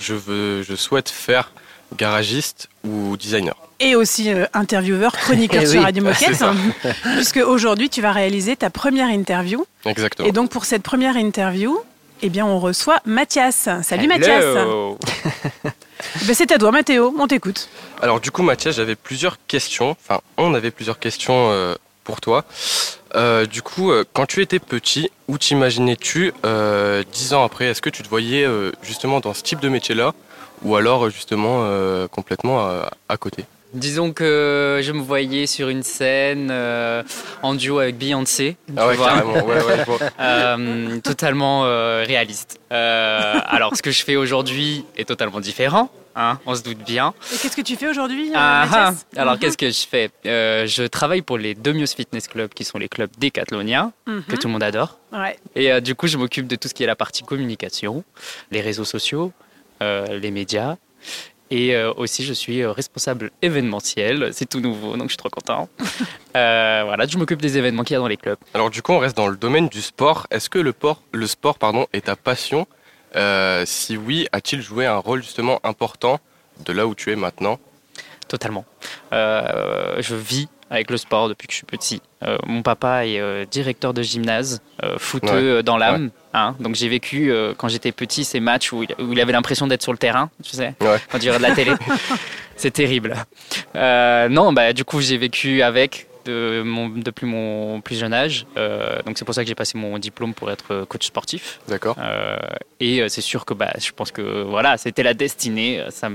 Je, 0.00 0.12
veux, 0.12 0.62
je 0.62 0.74
souhaite 0.74 1.08
faire 1.08 1.50
garagiste 1.96 2.68
ou 2.84 3.16
designer. 3.16 3.56
Et 3.80 3.96
aussi 3.96 4.30
euh, 4.30 4.44
intervieweur, 4.52 5.12
chroniqueur 5.16 5.62
Eh 5.62 5.66
sur 5.66 5.82
Radio 5.82 6.04
Moquette. 6.04 6.34
ça. 6.34 6.52
puisque 7.16 7.38
aujourd'hui, 7.38 7.88
tu 7.88 8.02
vas 8.02 8.12
réaliser 8.12 8.54
ta 8.54 8.68
première 8.68 9.08
interview. 9.08 9.64
Exactement. 9.86 10.28
Et 10.28 10.32
donc, 10.32 10.50
pour 10.50 10.66
cette 10.66 10.82
première 10.82 11.16
interview, 11.16 11.80
eh 12.20 12.28
bien, 12.28 12.44
on 12.44 12.60
reçoit 12.60 13.00
Mathias. 13.06 13.70
Salut 13.82 14.08
Mathias. 14.08 14.44
Hello. 16.14 16.26
Ben, 16.26 16.34
c'est 16.34 16.52
à 16.52 16.58
toi, 16.58 16.70
Mathéo. 16.70 17.14
On 17.18 17.26
t'écoute. 17.26 17.68
Alors 18.00 18.20
du 18.20 18.30
coup 18.30 18.42
Mathias, 18.42 18.76
j'avais 18.76 18.96
plusieurs 18.96 19.38
questions, 19.46 19.90
enfin 19.90 20.20
on 20.36 20.52
avait 20.54 20.70
plusieurs 20.70 20.98
questions 20.98 21.50
euh, 21.50 21.74
pour 22.02 22.20
toi. 22.20 22.44
Euh, 23.14 23.46
du 23.46 23.62
coup, 23.62 23.92
euh, 23.92 24.04
quand 24.12 24.26
tu 24.26 24.42
étais 24.42 24.58
petit, 24.58 25.10
où 25.28 25.38
t'imaginais-tu 25.38 26.32
dix 27.12 27.32
ans 27.32 27.44
après? 27.44 27.66
Est-ce 27.66 27.80
que 27.80 27.90
tu 27.90 28.02
te 28.02 28.08
voyais 28.08 28.46
justement 28.82 29.20
dans 29.20 29.32
ce 29.32 29.42
type 29.42 29.60
de 29.60 29.68
métier-là? 29.68 30.12
Ou 30.62 30.76
alors 30.76 31.10
justement 31.10 31.66
complètement 32.08 32.68
à 33.08 33.16
côté? 33.16 33.44
Disons 33.74 34.12
que 34.12 34.80
je 34.82 34.92
me 34.92 35.00
voyais 35.02 35.46
sur 35.46 35.68
une 35.68 35.82
scène 35.82 36.48
euh, 36.50 37.02
en 37.42 37.54
duo 37.54 37.80
avec 37.80 37.98
Beyoncé. 37.98 38.56
Ah 38.76 38.86
ouais, 38.86 38.96
carrément, 38.96 39.44
ouais. 39.44 39.58
Euh, 40.20 41.00
totalement 41.00 41.64
euh, 41.64 42.04
réaliste. 42.06 42.60
Euh, 42.72 43.34
alors, 43.46 43.76
ce 43.76 43.82
que 43.82 43.90
je 43.90 44.04
fais 44.04 44.16
aujourd'hui 44.16 44.84
est 44.96 45.04
totalement 45.06 45.40
différent. 45.40 45.90
hein, 46.16 46.38
on 46.46 46.54
se 46.54 46.62
doute 46.62 46.78
bien. 46.84 47.12
Et 47.32 47.36
qu'est-ce 47.38 47.56
que 47.56 47.62
tu 47.62 47.74
fais 47.74 47.88
aujourd'hui, 47.88 48.28
euh, 48.30 48.34
Ah, 48.36 48.62
ah. 48.62 48.66
Mathias? 48.90 49.06
Alors, 49.16 49.32
Mhm. 49.34 49.38
qu'est-ce 49.40 49.56
que 49.58 49.68
je 49.70 49.86
fais? 49.88 50.10
Euh, 50.26 50.64
Je 50.66 50.84
travaille 50.84 51.22
pour 51.22 51.38
les 51.38 51.54
Domios 51.56 51.88
Fitness 51.96 52.28
Club, 52.28 52.50
qui 52.54 52.62
sont 52.62 52.78
les 52.78 52.88
clubs 52.88 53.10
décathloniens, 53.18 53.92
Mhm. 54.06 54.22
que 54.22 54.36
tout 54.36 54.46
le 54.46 54.52
monde 54.52 54.62
adore. 54.62 54.98
Ouais. 55.12 55.36
Et 55.56 55.72
euh, 55.72 55.80
du 55.80 55.96
coup, 55.96 56.06
je 56.06 56.16
m'occupe 56.16 56.46
de 56.46 56.54
tout 56.54 56.68
ce 56.68 56.74
qui 56.74 56.84
est 56.84 56.86
la 56.86 56.94
partie 56.94 57.24
communication, 57.24 58.04
les 58.52 58.60
réseaux 58.60 58.84
sociaux, 58.84 59.32
euh, 59.82 60.06
les 60.18 60.30
médias. 60.30 60.76
Et 61.50 61.74
euh, 61.76 61.92
aussi, 61.94 62.24
je 62.24 62.32
suis 62.32 62.62
euh, 62.62 62.72
responsable 62.72 63.30
événementiel. 63.42 64.30
C'est 64.32 64.48
tout 64.48 64.60
nouveau, 64.60 64.92
donc 64.96 65.04
je 65.04 65.08
suis 65.12 65.16
trop 65.18 65.30
content. 65.30 65.68
Euh, 66.36 66.82
voilà, 66.84 67.06
je 67.06 67.16
m'occupe 67.16 67.40
des 67.40 67.58
événements 67.58 67.84
qu'il 67.84 67.94
y 67.94 67.96
a 67.96 68.00
dans 68.00 68.08
les 68.08 68.16
clubs. 68.16 68.38
Alors 68.54 68.68
du 68.68 68.82
coup, 68.82 68.90
on 68.90 68.98
reste 68.98 69.16
dans 69.16 69.28
le 69.28 69.36
domaine 69.36 69.68
du 69.68 69.80
sport. 69.80 70.26
Est-ce 70.32 70.50
que 70.50 70.58
le, 70.58 70.72
por- 70.72 71.00
le 71.12 71.28
sport 71.28 71.58
pardon, 71.58 71.86
est 71.92 72.06
ta 72.06 72.16
passion? 72.16 72.66
Euh, 73.14 73.62
Si 73.66 73.96
oui, 73.96 74.26
a-t-il 74.32 74.60
joué 74.60 74.84
un 74.84 74.96
rôle 74.96 75.22
justement 75.22 75.60
important 75.62 76.18
de 76.66 76.72
là 76.72 76.88
où 76.88 76.96
tu 76.96 77.12
es 77.12 77.16
maintenant? 77.16 77.60
Totalement. 78.26 78.64
Euh, 79.12 79.94
je 80.00 80.16
vis 80.16 80.48
avec 80.70 80.90
le 80.90 80.96
sport 80.96 81.28
depuis 81.28 81.46
que 81.46 81.52
je 81.52 81.58
suis 81.58 81.66
petit. 81.66 82.00
Euh, 82.24 82.36
mon 82.46 82.62
papa 82.62 83.06
est 83.06 83.20
euh, 83.20 83.44
directeur 83.44 83.92
de 83.94 84.02
gymnase, 84.02 84.60
euh, 84.82 84.96
footeux 84.98 85.26
Ouais. 85.28 85.58
euh, 85.58 85.62
dans 85.62 85.76
l'âme. 85.76 86.10
hein. 86.32 86.54
donc 86.60 86.74
j'ai 86.74 86.88
vécu 86.88 87.32
quand 87.56 87.68
j'étais 87.68 87.92
petit 87.92 88.24
ces 88.24 88.40
matchs 88.40 88.72
où 88.72 88.82
il, 88.82 88.88
où 88.98 89.12
il 89.12 89.20
avait 89.20 89.32
l'impression 89.32 89.66
d'être 89.66 89.82
sur 89.82 89.92
le 89.92 89.98
terrain, 89.98 90.30
tu 90.42 90.56
sais, 90.56 90.74
Ouais. 90.80 90.98
quand 91.10 91.18
regardes 91.28 91.42
la 91.42 91.54
télé. 91.54 91.72
C'est 92.56 92.70
terrible. 92.72 93.14
Non, 93.74 94.52
bah 94.52 94.72
du 94.72 94.84
coup 94.84 95.00
j'ai 95.00 95.16
vécu 95.18 95.62
avec 95.62 96.06
de 96.24 96.62
mon- 96.64 96.88
depuis 96.88 97.26
mon 97.26 97.80
plus 97.80 97.98
jeune 97.98 98.12
âge. 98.12 98.46
Euh, 98.56 99.00
donc 99.06 99.18
c'est 99.18 99.24
pour 99.24 99.34
ça 99.34 99.42
que 99.42 99.48
j'ai 99.48 99.54
passé 99.54 99.76
mon 99.78 99.98
diplôme 99.98 100.34
pour 100.34 100.50
être 100.50 100.84
coach 100.88 101.06
sportif. 101.06 101.60
D'accord. 101.68 101.96
Euh, 101.98 102.36
et 102.80 103.00
euh, 103.02 103.08
c'est 103.08 103.20
sûr 103.20 103.44
que 103.44 103.54
bah, 103.54 103.72
je 103.78 103.90
pense 103.92 104.10
que 104.10 104.42
voilà, 104.42 104.76
c'était 104.76 105.02
la 105.02 105.14
destinée. 105.14 105.80
Euh, 105.80 105.90
Ça 105.90 106.08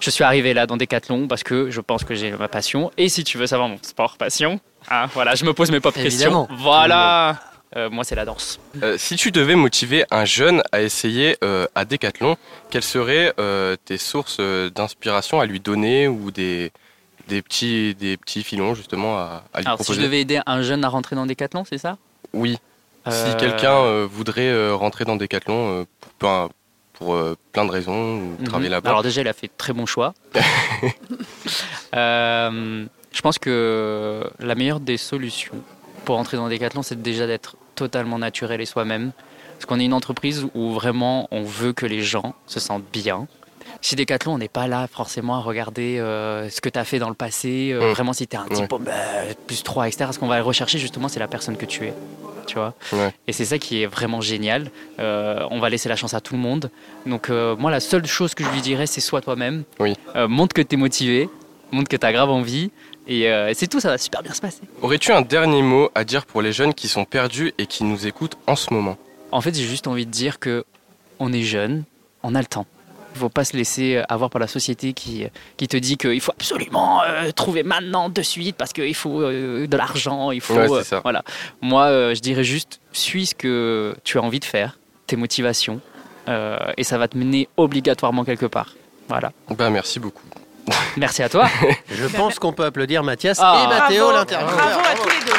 je 0.00 0.10
suis 0.10 0.24
arrivé 0.24 0.54
là 0.54 0.66
dans 0.66 0.76
Decathlon 0.76 1.28
parce 1.28 1.42
que 1.42 1.70
je 1.70 1.80
pense 1.80 2.04
que 2.04 2.14
j'ai 2.14 2.30
ma 2.32 2.48
passion. 2.48 2.90
Et 2.96 3.08
si 3.08 3.24
tu 3.24 3.38
veux 3.38 3.46
savoir 3.46 3.68
mon 3.68 3.78
sport 3.82 4.16
passion, 4.16 4.60
hein, 4.90 5.06
voilà, 5.14 5.34
je 5.34 5.44
me 5.44 5.52
pose 5.52 5.70
mes 5.70 5.80
propres 5.80 5.98
Évidemment. 6.00 6.46
questions. 6.46 6.62
Voilà, 6.64 7.38
Euh, 7.74 7.88
moi 7.88 8.04
c'est 8.04 8.14
la 8.14 8.26
danse. 8.26 8.60
Euh, 8.82 8.98
si 8.98 9.16
tu 9.16 9.30
devais 9.30 9.54
motiver 9.54 10.04
un 10.10 10.26
jeune 10.26 10.62
à 10.72 10.82
essayer 10.82 11.38
euh, 11.42 11.66
à 11.74 11.86
Decathlon, 11.86 12.36
quelles 12.70 12.82
seraient 12.82 13.32
euh, 13.40 13.76
tes 13.86 13.96
sources 13.96 14.36
euh, 14.40 14.68
d'inspiration 14.68 15.40
à 15.40 15.46
lui 15.46 15.58
donner 15.58 16.06
ou 16.06 16.30
des, 16.30 16.70
des, 17.32 17.42
petits, 17.42 17.94
des 17.94 18.16
petits 18.16 18.42
filons 18.42 18.74
justement 18.74 19.16
à, 19.18 19.44
à 19.54 19.60
lui 19.60 19.66
Alors 19.66 19.78
si 19.78 19.84
proposer 19.84 20.00
je 20.00 20.04
devais 20.06 20.20
aider 20.20 20.40
un 20.46 20.62
jeune 20.62 20.84
à 20.84 20.88
rentrer 20.88 21.16
dans 21.16 21.26
Decathlon, 21.26 21.64
c'est 21.68 21.78
ça? 21.78 21.96
Oui. 22.32 22.58
Si 23.06 23.10
Euh, 23.12 23.34
quelqu'un 23.38 23.72
euh, 23.74 24.06
voudrait 24.10 24.48
euh, 24.50 24.74
rentrer 24.74 25.04
dans 25.04 25.16
Decathlon 25.16 25.86
pour, 26.00 26.10
plein, 26.12 26.48
pour 26.92 27.16
plein 27.52 27.64
de 27.64 27.70
raisons 27.70 28.16
ou 28.18 28.36
Mhm. 28.40 28.44
travailler 28.48 28.68
là-bas. 28.70 28.90
Alors 28.90 29.02
déjà, 29.02 29.20
il 29.22 29.28
a 29.28 29.32
fait 29.32 29.50
très 29.56 29.72
bon 29.72 29.86
choix. 29.86 30.14
Je 31.92 33.20
pense 33.20 33.38
que 33.38 34.24
la 34.38 34.54
meilleure 34.54 34.80
des 34.80 34.96
solutions 34.96 35.54
pour 36.04 36.18
entrer 36.18 36.36
dans 36.36 36.48
Decathlon, 36.48 36.82
c'est 36.82 37.00
déjà 37.00 37.26
d'être 37.26 37.56
totalement 37.74 38.18
naturel 38.18 38.60
et 38.60 38.66
soi-même. 38.66 39.12
Parce 39.54 39.66
qu'on 39.66 39.78
est 39.80 39.84
une 39.84 39.92
entreprise 39.92 40.46
où 40.54 40.72
vraiment 40.72 41.28
on 41.30 41.42
veut 41.44 41.72
que 41.72 41.86
les 41.86 42.02
gens 42.02 42.34
se 42.46 42.58
sentent 42.58 42.84
bien. 42.92 43.26
Chez 43.82 43.96
Decathlon, 43.96 44.34
on 44.34 44.38
n'est 44.38 44.48
pas 44.48 44.68
là 44.68 44.86
forcément 44.86 45.34
à 45.34 45.40
regarder 45.40 45.98
euh, 45.98 46.48
ce 46.48 46.60
que 46.60 46.68
tu 46.68 46.78
as 46.78 46.84
fait 46.84 46.98
dans 47.00 47.08
le 47.08 47.14
passé, 47.16 47.70
euh, 47.72 47.90
Mm. 47.90 47.92
vraiment 47.92 48.12
si 48.12 48.26
tu 48.28 48.36
es 48.36 48.38
un 48.38 48.46
type 48.46 48.70
bah, 48.80 48.92
plus 49.46 49.62
3, 49.62 49.88
etc. 49.88 50.10
Ce 50.12 50.18
qu'on 50.18 50.28
va 50.28 50.40
rechercher 50.40 50.78
justement, 50.78 51.08
c'est 51.08 51.18
la 51.20 51.26
personne 51.28 51.56
que 51.56 51.66
tu 51.66 51.86
es. 51.86 51.94
Tu 52.46 52.54
vois 52.56 52.74
Ouais. 52.92 53.12
et 53.28 53.32
c'est 53.32 53.44
ça 53.44 53.58
qui 53.58 53.82
est 53.82 53.86
vraiment 53.86 54.20
génial. 54.20 54.70
Euh, 54.98 55.44
on 55.50 55.58
va 55.60 55.68
laisser 55.68 55.88
la 55.88 55.96
chance 55.96 56.14
à 56.14 56.20
tout 56.20 56.34
le 56.34 56.40
monde. 56.40 56.70
Donc 57.06 57.28
moi, 57.28 57.70
la 57.70 57.80
seule 57.80 58.06
chose 58.06 58.34
que 58.34 58.44
je 58.44 58.48
lui 58.50 58.60
dirais, 58.60 58.86
c'est 58.86 59.00
sois 59.00 59.20
toi-même. 59.20 59.64
Oui. 59.80 59.94
Montre 60.28 60.54
que 60.54 60.62
tu 60.62 60.74
es 60.76 60.78
motivé, 60.78 61.28
montre 61.72 61.88
que 61.88 61.96
tu 61.96 62.06
as 62.06 62.12
grave 62.12 62.30
envie. 62.30 62.70
Et, 63.08 63.28
euh, 63.28 63.48
et 63.48 63.54
c'est 63.54 63.66
tout, 63.66 63.80
ça 63.80 63.88
va 63.88 63.98
super 63.98 64.22
bien 64.22 64.32
se 64.32 64.40
passer. 64.40 64.60
Aurais-tu 64.80 65.10
un 65.10 65.22
dernier 65.22 65.62
mot 65.62 65.90
à 65.96 66.04
dire 66.04 66.24
pour 66.24 66.40
les 66.40 66.52
jeunes 66.52 66.72
qui 66.72 66.86
sont 66.86 67.04
perdus 67.04 67.52
et 67.58 67.66
qui 67.66 67.82
nous 67.82 68.06
écoutent 68.06 68.36
en 68.46 68.54
ce 68.54 68.72
moment? 68.72 68.96
En 69.32 69.40
fait, 69.40 69.52
j'ai 69.56 69.64
juste 69.64 69.88
envie 69.88 70.06
de 70.06 70.10
dire 70.12 70.38
que 70.38 70.64
on 71.18 71.32
est 71.32 71.42
jeune, 71.42 71.82
on 72.22 72.36
a 72.36 72.38
le 72.40 72.46
temps. 72.46 72.64
Il 73.14 73.18
faut 73.20 73.28
pas 73.28 73.44
se 73.44 73.56
laisser 73.56 74.02
avoir 74.08 74.30
par 74.30 74.40
la 74.40 74.46
société 74.46 74.92
qui, 74.94 75.26
qui 75.56 75.68
te 75.68 75.76
dit 75.76 75.96
qu'il 75.96 76.20
faut 76.20 76.32
absolument 76.32 77.02
euh, 77.02 77.30
trouver 77.30 77.62
maintenant 77.62 78.08
de 78.08 78.22
suite 78.22 78.56
parce 78.56 78.72
qu'il 78.72 78.94
faut 78.94 79.20
euh, 79.20 79.66
de 79.66 79.76
l'argent, 79.76 80.30
il 80.30 80.40
faut 80.40 80.54
Ouais, 80.54 80.66
c'est 80.68 80.74
euh, 80.74 80.82
ça. 80.82 81.00
voilà. 81.02 81.22
Moi, 81.60 81.84
euh, 81.84 82.14
je 82.14 82.20
dirais 82.20 82.44
juste 82.44 82.80
suis 82.92 83.26
ce 83.26 83.34
que 83.34 83.94
tu 84.04 84.18
as 84.18 84.22
envie 84.22 84.40
de 84.40 84.44
faire, 84.46 84.78
tes 85.06 85.16
motivations, 85.16 85.80
euh, 86.28 86.56
et 86.76 86.84
ça 86.84 86.96
va 86.98 87.06
te 87.08 87.16
mener 87.18 87.48
obligatoirement 87.56 88.24
quelque 88.24 88.46
part. 88.46 88.74
Voilà. 89.08 89.30
Bah 89.50 89.68
merci 89.70 90.00
beaucoup. 90.00 90.22
Merci 90.96 91.22
à 91.24 91.28
toi. 91.28 91.48
Je 91.90 92.06
pense 92.06 92.38
qu'on 92.38 92.52
peut 92.52 92.64
applaudir 92.64 93.02
Mathias 93.02 93.38
Ah. 93.42 93.64
et 93.64 93.68
Mathéo, 93.68 94.04
Bravo, 94.04 94.16
l'intervieweur. 94.18 94.56
Bravo 94.56 94.80
à 94.80 94.94
tous 94.94 95.08
les 95.08 95.24
deux. 95.26 95.38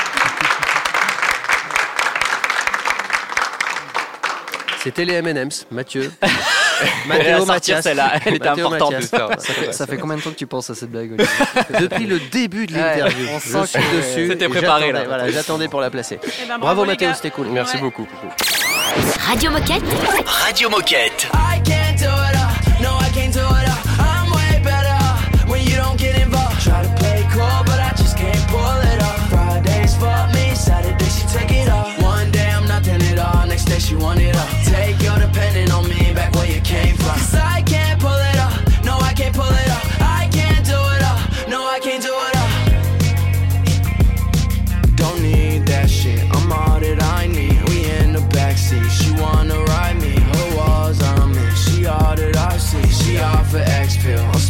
C'était 4.84 5.06
les 5.06 5.14
M&M's, 5.14 5.66
Mathieu. 5.72 6.12
Mathéo, 7.08 7.46
Mathias. 7.46 7.84
celle-là, 7.84 8.12
elle 8.26 8.36
était 8.36 8.50
Mathéo, 8.50 8.68
importante. 8.68 8.92
Mathias. 8.94 9.10
Ça 9.10 9.54
fait, 9.54 9.74
ça 9.74 9.88
fait 9.88 9.98
combien 9.98 10.18
de 10.18 10.22
temps 10.22 10.30
que 10.32 10.36
tu 10.36 10.48
penses 10.48 10.70
à 10.70 10.76
cette 10.76 10.92
blague 10.92 11.12
Olivier 11.14 11.28
Depuis 11.80 12.06
le 12.06 12.20
début 12.20 12.68
de 12.68 12.74
l'interview, 12.74 13.28
on 13.34 13.40
sent 13.40 13.66
suis 13.68 13.80
que- 13.80 13.96
dessus. 13.98 14.28
C'était 14.30 14.50
préparé, 14.50 14.88
j'attendais, 14.88 14.92
là. 15.00 15.04
Voilà, 15.08 15.30
j'attendais 15.32 15.68
pour 15.68 15.82
la 15.82 15.90
placer. 15.90 16.20
Eh 16.24 16.48
ben, 16.48 16.58
Bravo, 16.60 16.84
les 16.84 16.92
Mathéo, 16.92 17.10
c'était 17.16 17.32
cool. 17.32 17.48
Merci 17.48 17.76
Ouais. 17.78 17.82
beaucoup. 17.82 18.08
Radio 19.28 19.52
Moquette. 19.52 19.84
Radio 20.26 20.70
Moquette. 20.70 21.28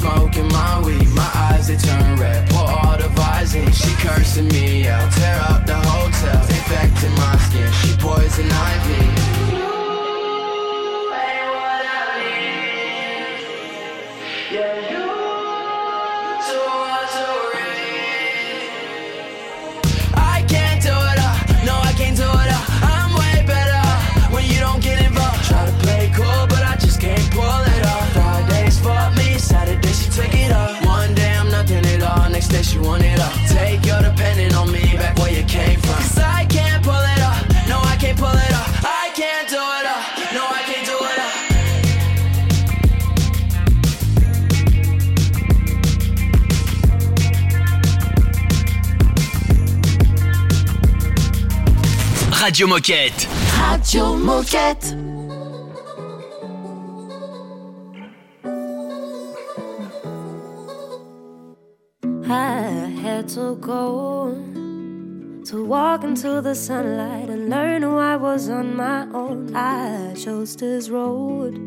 Smoking 0.04 0.48
my 0.50 0.82
weed. 0.86 1.08
My 1.16 1.30
eyes 1.34 1.68
they 1.68 1.78
turn 1.78 2.16
red. 2.18 2.50
Pour 2.50 2.68
all 2.70 2.98
the 2.98 3.10
vibes 3.20 3.56
in. 3.56 3.72
She 3.72 3.92
cursing 4.06 4.50
me 4.50 4.88
out. 4.88 5.12
Tear 5.14 5.40
up 5.52 5.66
the 5.66 5.76
hotel. 5.76 6.42
Infecting 6.56 7.16
my 7.24 7.38
skin. 7.46 7.72
She 7.80 7.92
poison 7.98 8.52
ivy. 8.52 9.13
Radio 52.44 52.68
Moquette. 52.68 53.26
Radio 53.58 54.18
Moquette. 54.18 54.92
I 62.30 62.90
had 63.02 63.30
to 63.30 63.56
go 63.62 64.34
to 65.46 65.66
walk 65.66 66.04
into 66.04 66.42
the 66.42 66.54
sunlight 66.54 67.30
and 67.30 67.50
learn 67.50 67.82
who 67.82 67.98
I 67.98 68.18
was 68.18 68.50
on 68.50 68.76
my 68.76 69.08
own. 69.14 69.56
I 69.56 70.14
chose 70.14 70.58
this 70.58 70.90
road, 70.90 71.58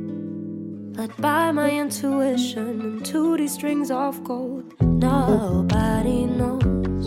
led 0.94 1.16
by 1.16 1.52
my 1.52 1.70
intuition 1.70 2.82
and 2.82 3.06
to 3.06 3.38
these 3.38 3.54
strings 3.54 3.90
of 3.90 4.22
gold. 4.22 4.74
Nobody 4.82 6.26
knows 6.26 7.06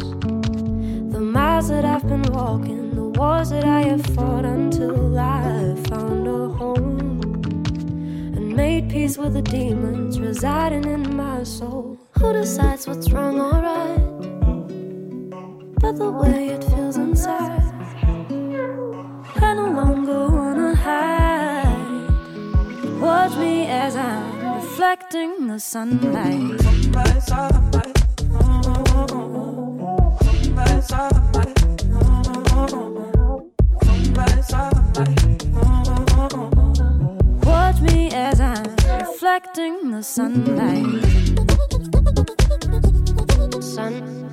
the 1.14 1.20
miles 1.20 1.70
that 1.70 1.86
I've 1.86 2.08
been 2.08 2.24
walking, 2.34 2.89
the 2.89 2.89
wars 3.20 3.50
that 3.50 3.66
I 3.66 3.82
have 3.82 4.06
fought 4.16 4.46
until 4.46 5.20
I 5.20 5.76
found 5.90 6.26
a 6.26 6.48
home 6.60 7.20
and 8.38 8.56
made 8.56 8.90
peace 8.90 9.18
with 9.18 9.34
the 9.34 9.42
demons 9.42 10.22
residing 10.22 10.86
in 10.86 11.18
my 11.18 11.44
soul. 11.44 11.98
Who 12.18 12.32
decides 12.32 12.88
what's 12.88 13.12
wrong 13.12 13.36
or 13.42 13.58
right? 13.70 14.04
But 15.82 15.98
the 15.98 16.12
way 16.12 16.52
it 16.56 16.64
feels 16.64 16.96
inside. 16.96 17.62
I 19.48 19.54
no 19.62 19.68
longer 19.82 20.22
wanna 20.38 20.74
hide. 20.76 22.08
Watch 23.02 23.36
me 23.36 23.68
as 23.68 23.98
I'm 23.98 24.56
reflecting 24.56 25.48
the 25.48 25.60
sunlight. 25.60 26.60
Watch 37.44 37.82
me 37.82 38.10
as 38.14 38.40
I'm 38.40 38.64
reflecting 38.98 39.92
the 39.92 40.02
sunlight. 40.02 41.04
Sun. 43.62 44.29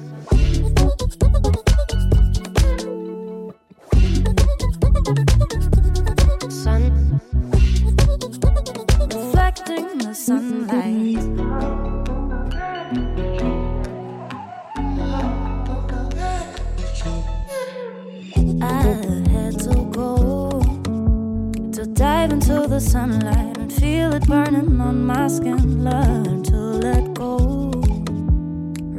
The 22.77 22.81
sunlight 22.83 23.57
and 23.57 23.73
feel 23.73 24.13
it 24.13 24.27
burning 24.27 24.79
on 24.83 25.07
my 25.07 25.29
skin. 25.29 25.83
Learn 25.83 26.43
to 26.43 26.57
let 26.57 27.15
go. 27.15 27.71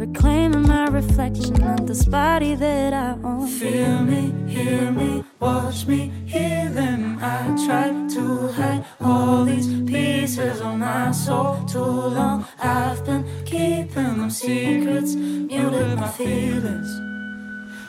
Reclaiming 0.03 0.67
my 0.67 0.87
reflection 0.87 1.61
of 1.63 1.85
this 1.85 2.03
body 2.05 2.55
that 2.55 2.91
I 2.93 3.11
own. 3.23 3.47
Feel 3.47 3.99
me, 4.01 4.33
hear 4.51 4.91
me, 4.91 5.23
watch 5.39 5.85
me, 5.85 6.11
hear 6.25 6.69
them. 6.69 7.19
I 7.21 7.37
tried 7.67 8.09
to 8.15 8.47
hide 8.47 8.83
all 8.99 9.45
these 9.45 9.67
pieces 9.83 10.59
of 10.59 10.75
my 10.77 11.11
soul 11.11 11.63
too 11.65 11.91
long. 12.17 12.47
I've 12.59 13.05
been 13.05 13.23
keeping 13.45 14.17
them 14.17 14.31
secrets, 14.31 15.13
muted 15.13 15.99
my 15.99 16.07
feelings. 16.07 17.06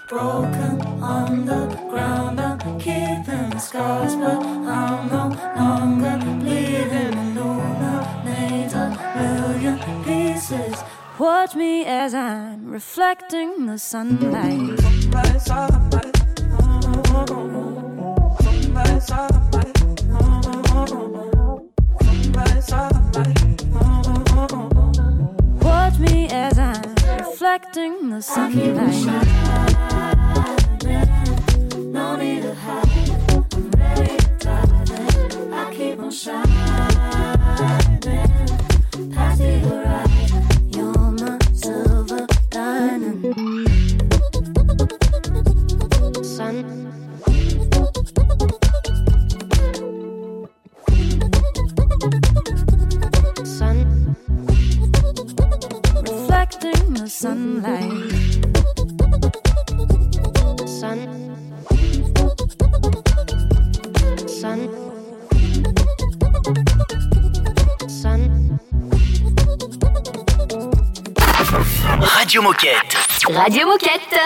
Broken 0.08 0.80
on 1.02 1.44
the 1.44 1.66
ground, 1.90 2.40
I'm 2.40 2.58
keeping 2.80 3.58
scars, 3.58 4.16
but 4.16 4.42
I'm 4.42 5.08
no 5.10 5.28
longer 5.54 6.18
bleeding. 6.40 7.12
Illuminate 7.36 8.72
a 8.72 8.88
million 9.18 10.04
pieces. 10.04 10.82
Watch 11.18 11.54
me 11.54 11.84
as 11.84 12.14
I'm 12.14 12.70
reflecting 12.70 13.66
the 13.66 13.76
sunlight. 13.76 14.80
Watch 25.62 25.98
me 25.98 26.28
as 26.30 26.58
I'm 26.58 26.94
reflecting 27.18 28.08
the 28.08 28.22
sunlight. 28.22 29.57
No 32.08 32.16
need 32.16 32.40
to 32.40 32.54
hide. 32.54 33.10
I'm 33.52 33.70
ready 33.72 34.16
to 34.16 34.36
dive 34.38 34.90
in. 35.36 35.52
I 35.52 35.74
keep 35.74 35.98
on 35.98 36.10
shining. 36.10 36.87
Radio 73.30 73.66
Moquette. 73.66 74.18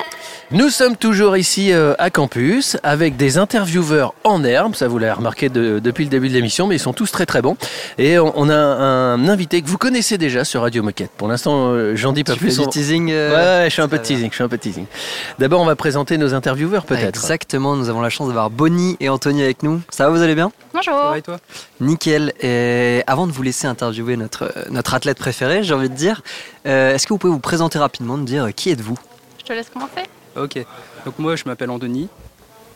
Nous 0.53 0.69
sommes 0.69 0.97
toujours 0.99 1.39
ici 1.39 1.73
euh, 1.73 1.95
à 1.99 2.11
campus 2.11 2.77
avec 2.83 3.17
des 3.17 3.39
intervieweurs 3.39 4.13
en 4.23 4.45
herbe, 4.45 4.75
ça 4.75 4.87
vous 4.87 4.99
l'avez 4.99 5.13
remarqué 5.15 5.49
de- 5.49 5.79
depuis 5.79 6.05
le 6.05 6.11
début 6.11 6.29
de 6.29 6.35
l'émission, 6.35 6.67
mais 6.67 6.77
ils 6.77 6.79
sont 6.79 6.93
tous 6.93 7.11
très 7.11 7.25
très 7.25 7.41
bons. 7.41 7.57
Et 7.97 8.19
on, 8.19 8.35
on 8.39 8.51
a 8.51 8.55
un 8.55 9.29
invité 9.29 9.63
que 9.63 9.67
vous 9.69 9.79
connaissez 9.79 10.19
déjà 10.19 10.45
sur 10.45 10.61
Radio 10.61 10.83
Moquette. 10.83 11.11
Pour 11.17 11.27
l'instant, 11.29 11.69
euh, 11.71 11.97
j'en 11.97 12.13
dis 12.13 12.23
pas 12.23 12.35
Tu 12.35 12.41
plus. 12.41 12.51
fais 12.51 12.61
du 12.63 12.67
On- 12.67 12.71
teasing, 12.71 13.07
Ouais, 13.07 13.13
euh, 13.15 13.63
ouais, 13.63 13.71
je 13.71 13.73
suis 13.73 13.81
un 13.81 13.89
peu 13.89 13.97
de 13.97 14.03
teasing. 14.03 14.29
Je 14.29 14.35
suis 14.35 14.45
un 14.45 14.49
peu 14.49 14.59
de 14.59 14.63
teasing. 14.63 14.85
D'abord, 15.39 15.63
on 15.63 15.65
va 15.65 15.75
présenter 15.75 16.19
nos 16.19 16.35
intervieweurs 16.35 16.85
peut-être. 16.85 17.09
Exactement, 17.19 17.75
nous 17.75 17.89
avons 17.89 18.03
la 18.03 18.11
chance 18.11 18.27
d'avoir 18.29 18.51
Bonnie 18.51 18.99
et 19.01 19.09
Anthony 19.09 19.43
avec 19.43 19.63
nous. 19.63 19.81
Ça 19.89 20.05
va, 20.05 20.11
vous 20.15 20.21
allez 20.23 20.35
bien? 20.35 20.53
Bonjour. 20.75 21.15
toi? 21.25 21.39
Nickel. 21.81 22.35
Et 22.43 23.03
avant 23.07 23.27
de 23.27 23.33
vous 23.33 23.43
laisser 23.43 23.67
interviewer 23.67 24.19
notre, 24.19 24.53
notre 24.71 24.93
athlète 24.93 25.17
préféré, 25.17 25.63
j'ai 25.63 25.73
envie 25.73 25.89
de 25.89 25.95
dire, 25.97 26.21
euh, 26.67 26.95
est-ce 26.95 27.07
que 27.07 27.15
vous 27.15 27.19
pouvez 27.19 27.33
vous 27.33 27.39
présenter 27.39 27.79
rapidement, 27.79 28.19
de 28.19 28.25
dire 28.25 28.45
euh, 28.45 28.51
qui 28.51 28.69
êtes-vous? 28.71 28.99
Je 29.41 29.45
te 29.47 29.53
laisse 29.55 29.71
commencer. 29.71 30.03
Ok, 30.37 30.59
donc 31.05 31.19
moi 31.19 31.37
je 31.37 31.45
m'appelle 31.47 31.71
Anthony. 31.71 32.09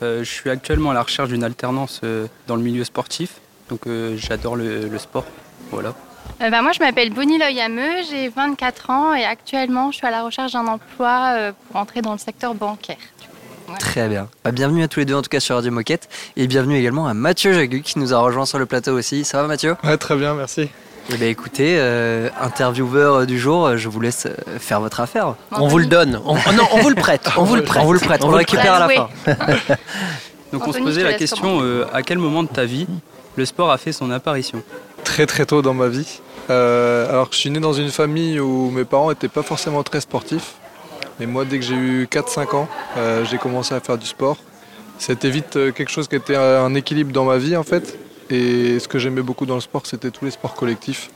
Euh, 0.03 0.23
je 0.25 0.31
suis 0.31 0.51
actuellement 0.51 0.90
à 0.90 0.95
la 0.95 1.03
recherche 1.03 1.31
d'une 1.31 1.42
alternance 1.45 2.01
euh, 2.05 2.27
dans 2.47 2.57
le 2.57 2.62
milieu 2.62 2.85
sportif. 2.85 3.35
Donc 3.71 3.87
euh, 3.87 4.14
j'adore 4.19 4.57
le, 4.57 4.88
le 4.88 4.99
sport. 4.99 5.25
Voilà. 5.71 5.95
Euh, 6.42 6.51
bah, 6.51 6.61
moi, 6.61 6.73
je 6.73 6.81
m'appelle 6.81 7.12
Bonnie 7.12 7.38
Loyameux, 7.38 8.03
j'ai 8.11 8.29
24 8.29 8.90
ans 8.90 9.14
et 9.14 9.25
actuellement, 9.25 9.90
je 9.90 9.97
suis 9.99 10.07
à 10.07 10.11
la 10.11 10.23
recherche 10.23 10.53
d'un 10.53 10.66
emploi 10.66 11.33
euh, 11.35 11.53
pour 11.71 11.81
entrer 11.81 12.03
dans 12.03 12.12
le 12.12 12.19
secteur 12.19 12.55
bancaire. 12.55 12.97
Très 13.79 14.09
bien. 14.09 14.29
Bah, 14.45 14.53
bienvenue 14.53 14.83
à 14.83 14.88
tous 14.88 15.01
les 15.01 15.07
deux 15.07 15.14
en 15.14 15.23
tout 15.23 15.29
cas 15.31 15.40
sur 15.40 15.55
Radio 15.57 15.73
Moquette. 15.73 16.09
Et 16.37 16.47
bienvenue 16.47 16.77
également 16.77 17.07
à 17.07 17.14
Mathieu 17.14 17.53
Jagu 17.53 17.81
qui 17.83 17.99
nous 17.99 18.12
a 18.12 18.19
rejoint 18.19 18.45
sur 18.47 18.59
le 18.59 18.66
plateau 18.66 18.92
aussi. 18.92 19.25
Ça 19.25 19.40
va 19.40 19.49
Mathieu? 19.49 19.77
Ouais, 19.83 19.97
très 19.97 20.16
bien, 20.16 20.35
merci. 20.35 20.69
Eh 21.09 21.16
bien 21.16 21.29
écoutez, 21.29 21.77
euh, 21.79 22.29
intervieweur 22.40 23.27
du 23.27 23.38
jour, 23.38 23.66
euh, 23.66 23.77
je 23.77 23.88
vous 23.88 24.01
laisse 24.01 24.27
euh, 24.27 24.59
faire 24.59 24.81
votre 24.81 24.99
affaire. 25.01 25.35
On 25.53 25.69
vous 25.69 25.79
le 25.79 25.87
donne. 25.87 26.21
On- 26.25 26.35
oh 26.35 26.53
non, 26.53 26.64
on 26.73 26.79
vous 26.79 26.88
le 26.88 26.97
prête. 26.97 27.29
On 27.37 27.45
vous 27.45 27.55
le 27.55 27.62
prête. 27.62 27.83
On 27.83 27.87
vous 27.87 27.92
le 27.92 28.01
prête, 28.01 28.25
on, 28.25 28.31
le 28.31 28.37
récupère 28.37 28.75
à 28.75 28.81
la 28.81 28.88
fin. 28.88 29.09
Donc 30.53 30.66
on 30.66 30.73
se 30.73 30.79
posait 30.79 31.05
la 31.05 31.14
question 31.14 31.61
euh, 31.62 31.87
à 31.92 32.03
quel 32.03 32.19
moment 32.19 32.42
de 32.42 32.49
ta 32.49 32.64
vie 32.64 32.87
le 33.37 33.45
sport 33.45 33.71
a 33.71 33.79
fait 33.79 33.92
son 33.92 34.11
apparition? 34.11 34.62
Très 35.05 35.27
très 35.27 35.47
tôt 35.47 35.62
dans 35.62 35.75
ma 35.75 35.87
vie. 35.88 36.21
Euh, 36.51 37.09
alors 37.09 37.29
je 37.31 37.37
suis 37.37 37.51
né 37.51 37.61
dans 37.61 37.73
une 37.73 37.90
famille 37.90 38.40
où 38.40 38.71
mes 38.71 38.85
parents 38.85 39.11
n'étaient 39.11 39.29
pas 39.29 39.42
forcément 39.42 39.85
très 39.85 40.01
sportifs. 40.01 40.55
Et 41.21 41.27
moi 41.27 41.45
dès 41.45 41.61
que 41.61 41.64
j'ai 41.64 41.75
eu 41.75 42.09
4-5 42.11 42.57
ans, 42.57 42.69
euh, 42.97 43.25
j'ai 43.25 43.38
commencé 43.38 43.75
à 43.75 43.81
faire 43.81 43.97
du 43.97 44.07
sport. 44.07 44.38
C'était 44.99 45.31
vite 45.31 45.53
quelque 45.53 45.90
chose 45.90 46.09
qui 46.09 46.16
était 46.16 46.37
un 46.37 46.75
équilibre 46.75 47.12
dans 47.12 47.25
ma 47.25 47.37
vie 47.37 47.57
en 47.57 47.62
fait. 47.62 47.97
Et 48.30 48.78
ce 48.78 48.88
que 48.88 48.98
j'aimais 48.98 49.22
beaucoup 49.22 49.46
dans 49.46 49.54
le 49.54 49.60
sport, 49.60 49.82
c'était 49.86 50.10
tous 50.10 50.24
les 50.24 50.30
sports 50.32 50.54
collectifs. 50.54 51.10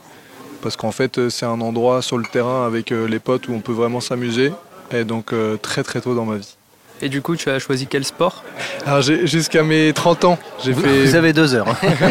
Parce 0.61 0.75
qu'en 0.77 0.91
fait, 0.91 1.17
euh, 1.17 1.29
c'est 1.29 1.45
un 1.45 1.59
endroit 1.59 2.01
sur 2.01 2.17
le 2.17 2.23
terrain 2.25 2.65
avec 2.65 2.91
euh, 2.91 3.07
les 3.07 3.19
potes 3.19 3.47
où 3.47 3.53
on 3.53 3.59
peut 3.59 3.71
vraiment 3.73 3.99
s'amuser. 3.99 4.51
Et 4.93 5.03
donc 5.03 5.33
euh, 5.33 5.57
très 5.57 5.83
très 5.83 6.01
tôt 6.01 6.13
dans 6.15 6.25
ma 6.25 6.37
vie. 6.37 6.55
Et 7.01 7.09
du 7.09 7.21
coup, 7.23 7.35
tu 7.35 7.49
as 7.49 7.57
choisi 7.57 7.87
quel 7.87 8.05
sport? 8.05 8.43
Alors 8.85 9.01
jusqu'à 9.01 9.63
mes 9.63 9.91
30 9.91 10.23
ans, 10.25 10.39
j'ai 10.63 10.71
Vous- 10.71 10.81
fait. 10.83 11.03
vous 11.05 11.15
avez 11.15 11.33
deux 11.33 11.55
heures. 11.55 11.65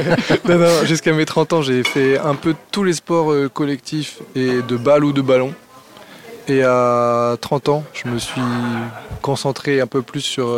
non, 0.48 0.58
non, 0.58 0.84
jusqu'à 0.84 1.12
mes 1.12 1.24
30 1.24 1.52
ans, 1.52 1.62
j'ai 1.62 1.84
fait 1.84 2.18
un 2.18 2.34
peu 2.34 2.56
tous 2.72 2.82
les 2.82 2.94
sports 2.94 3.32
collectifs 3.54 4.18
et 4.34 4.62
de 4.62 4.76
balle 4.76 5.04
ou 5.04 5.12
de 5.12 5.22
ballon. 5.22 5.54
Et 6.48 6.64
à 6.64 7.36
30 7.40 7.68
ans, 7.68 7.84
je 7.92 8.08
me 8.08 8.18
suis 8.18 8.40
concentré 9.22 9.80
un 9.80 9.86
peu 9.86 10.02
plus 10.02 10.22
sur 10.22 10.52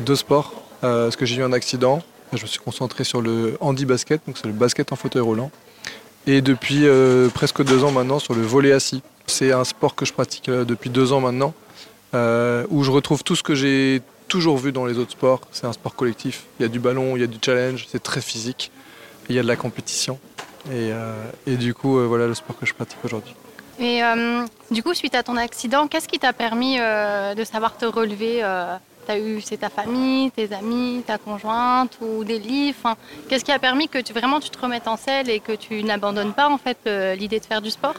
deux 0.00 0.16
sports. 0.16 0.54
parce 0.80 1.16
que 1.16 1.26
j'ai 1.26 1.36
eu 1.36 1.42
un 1.42 1.52
accident. 1.52 2.02
Je 2.36 2.42
me 2.42 2.48
suis 2.48 2.58
concentré 2.58 3.04
sur 3.04 3.20
le 3.20 3.56
handi 3.60 3.84
basket, 3.84 4.20
donc 4.26 4.38
c'est 4.38 4.46
le 4.46 4.52
basket 4.52 4.92
en 4.92 4.96
fauteuil 4.96 5.22
roulant. 5.22 5.50
Et 6.26 6.40
depuis 6.40 6.86
euh, 6.86 7.28
presque 7.28 7.62
deux 7.62 7.84
ans 7.84 7.92
maintenant 7.92 8.18
sur 8.18 8.34
le 8.34 8.42
volet 8.42 8.72
assis. 8.72 9.02
C'est 9.26 9.52
un 9.52 9.64
sport 9.64 9.94
que 9.94 10.04
je 10.04 10.12
pratique 10.12 10.48
euh, 10.48 10.64
depuis 10.64 10.90
deux 10.90 11.12
ans 11.12 11.20
maintenant, 11.20 11.54
euh, 12.14 12.64
où 12.70 12.82
je 12.82 12.90
retrouve 12.90 13.22
tout 13.22 13.36
ce 13.36 13.42
que 13.42 13.54
j'ai 13.54 14.02
toujours 14.28 14.56
vu 14.56 14.72
dans 14.72 14.86
les 14.86 14.98
autres 14.98 15.12
sports. 15.12 15.42
C'est 15.52 15.66
un 15.66 15.72
sport 15.72 15.94
collectif. 15.94 16.44
Il 16.58 16.62
y 16.62 16.66
a 16.66 16.68
du 16.68 16.80
ballon, 16.80 17.16
il 17.16 17.20
y 17.20 17.24
a 17.24 17.26
du 17.26 17.38
challenge, 17.44 17.86
c'est 17.90 18.02
très 18.02 18.20
physique. 18.20 18.70
Il 19.28 19.36
y 19.36 19.38
a 19.38 19.42
de 19.42 19.48
la 19.48 19.56
compétition. 19.56 20.18
Et, 20.72 21.56
du 21.56 21.74
coup, 21.74 21.98
voilà 22.06 22.26
le 22.26 22.34
sport 22.34 22.58
que 22.58 22.64
je 22.64 22.72
pratique 22.72 22.98
aujourd'hui. 23.04 23.34
Et 23.78 24.00
du 24.70 24.82
coup, 24.82 24.94
suite 24.94 25.14
à 25.14 25.22
ton 25.22 25.36
accident, 25.36 25.88
qu'est-ce 25.88 26.08
qui 26.08 26.18
t'a 26.18 26.32
permis 26.32 26.76
de 26.76 27.44
savoir 27.44 27.76
te 27.76 27.84
relever 27.84 28.42
T'as 29.06 29.18
eu, 29.18 29.40
c'est 29.40 29.58
ta 29.58 29.68
famille, 29.68 30.30
tes 30.30 30.52
amis, 30.54 31.02
ta 31.06 31.18
conjointe 31.18 31.98
ou 32.00 32.24
des 32.24 32.38
livres 32.38 32.96
Qu'est-ce 33.28 33.44
qui 33.44 33.52
a 33.52 33.58
permis 33.58 33.88
que 33.88 33.98
tu, 33.98 34.12
vraiment 34.12 34.40
tu 34.40 34.50
te 34.50 34.58
remettes 34.58 34.88
en 34.88 34.96
selle 34.96 35.28
et 35.28 35.40
que 35.40 35.52
tu 35.52 35.82
n'abandonnes 35.82 36.32
pas 36.32 36.48
en 36.48 36.58
fait 36.58 36.78
euh, 36.86 37.14
l'idée 37.14 37.38
de 37.38 37.44
faire 37.44 37.60
du 37.60 37.70
sport? 37.70 37.94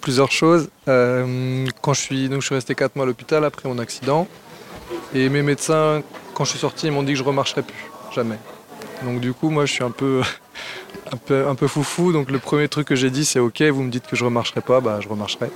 Plusieurs 0.00 0.30
choses. 0.30 0.68
Euh, 0.88 1.66
quand 1.80 1.94
je 1.94 2.00
suis, 2.00 2.28
donc 2.28 2.40
je 2.40 2.46
suis 2.46 2.54
resté 2.54 2.74
4 2.74 2.96
mois 2.96 3.04
à 3.04 3.06
l'hôpital 3.06 3.44
après 3.44 3.68
mon 3.68 3.78
accident. 3.78 4.26
Et 5.14 5.28
mes 5.28 5.42
médecins, 5.42 6.02
quand 6.34 6.44
je 6.44 6.50
suis 6.50 6.58
sorti, 6.58 6.90
m'ont 6.90 7.02
dit 7.02 7.12
que 7.12 7.18
je 7.18 7.24
remarcherais 7.24 7.62
plus. 7.62 7.90
Jamais. 8.14 8.38
Donc 9.04 9.20
du 9.20 9.32
coup, 9.32 9.50
moi, 9.50 9.66
je 9.66 9.72
suis 9.72 9.84
un 9.84 9.90
peu, 9.90 10.22
un 11.12 11.16
peu, 11.16 11.48
un 11.48 11.54
peu 11.54 11.68
foufou. 11.68 12.12
Donc 12.12 12.30
le 12.30 12.38
premier 12.38 12.68
truc 12.68 12.88
que 12.88 12.96
j'ai 12.96 13.10
dit, 13.10 13.24
c'est 13.24 13.38
OK, 13.38 13.62
vous 13.62 13.82
me 13.82 13.90
dites 13.90 14.06
que 14.06 14.16
je 14.16 14.24
remarcherai 14.24 14.60
pas, 14.60 14.80
bah 14.80 14.98
je 15.00 15.08
remarcherai. 15.08 15.50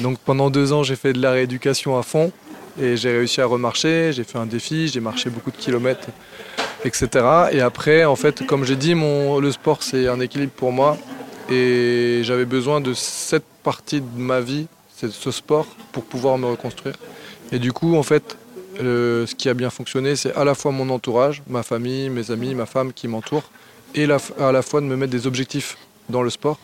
Donc 0.00 0.18
pendant 0.18 0.50
deux 0.50 0.72
ans, 0.72 0.82
j'ai 0.82 0.96
fait 0.96 1.12
de 1.12 1.20
la 1.20 1.32
rééducation 1.32 1.98
à 1.98 2.02
fond. 2.02 2.32
Et 2.80 2.96
j'ai 2.96 3.10
réussi 3.10 3.40
à 3.40 3.46
remarcher, 3.46 4.12
j'ai 4.12 4.24
fait 4.24 4.38
un 4.38 4.46
défi, 4.46 4.88
j'ai 4.88 5.00
marché 5.00 5.30
beaucoup 5.30 5.50
de 5.50 5.56
kilomètres, 5.56 6.08
etc. 6.84 7.08
Et 7.52 7.60
après, 7.60 8.04
en 8.04 8.16
fait, 8.16 8.46
comme 8.46 8.64
j'ai 8.64 8.76
dit, 8.76 8.94
le 8.94 9.50
sport, 9.50 9.82
c'est 9.82 10.08
un 10.08 10.20
équilibre 10.20 10.52
pour 10.52 10.72
moi. 10.72 10.98
Et 11.50 12.20
j'avais 12.22 12.44
besoin 12.44 12.80
de 12.80 12.92
cette 12.92 13.46
partie 13.62 14.00
de 14.00 14.18
ma 14.18 14.40
vie, 14.40 14.66
ce 14.96 15.30
sport, 15.30 15.66
pour 15.92 16.04
pouvoir 16.04 16.38
me 16.38 16.46
reconstruire. 16.46 16.96
Et 17.52 17.58
du 17.58 17.72
coup, 17.72 17.96
en 17.96 18.02
fait, 18.02 18.36
ce 18.78 19.34
qui 19.34 19.48
a 19.48 19.54
bien 19.54 19.70
fonctionné, 19.70 20.16
c'est 20.16 20.34
à 20.34 20.44
la 20.44 20.54
fois 20.54 20.72
mon 20.72 20.90
entourage, 20.90 21.42
ma 21.48 21.62
famille, 21.62 22.10
mes 22.10 22.30
amis, 22.30 22.54
ma 22.54 22.66
femme 22.66 22.92
qui 22.92 23.08
m'entourent, 23.08 23.50
et 23.94 24.06
à 24.38 24.52
la 24.52 24.62
fois 24.62 24.80
de 24.80 24.86
me 24.86 24.96
mettre 24.96 25.12
des 25.12 25.26
objectifs 25.26 25.78
dans 26.08 26.22
le 26.22 26.30
sport 26.30 26.58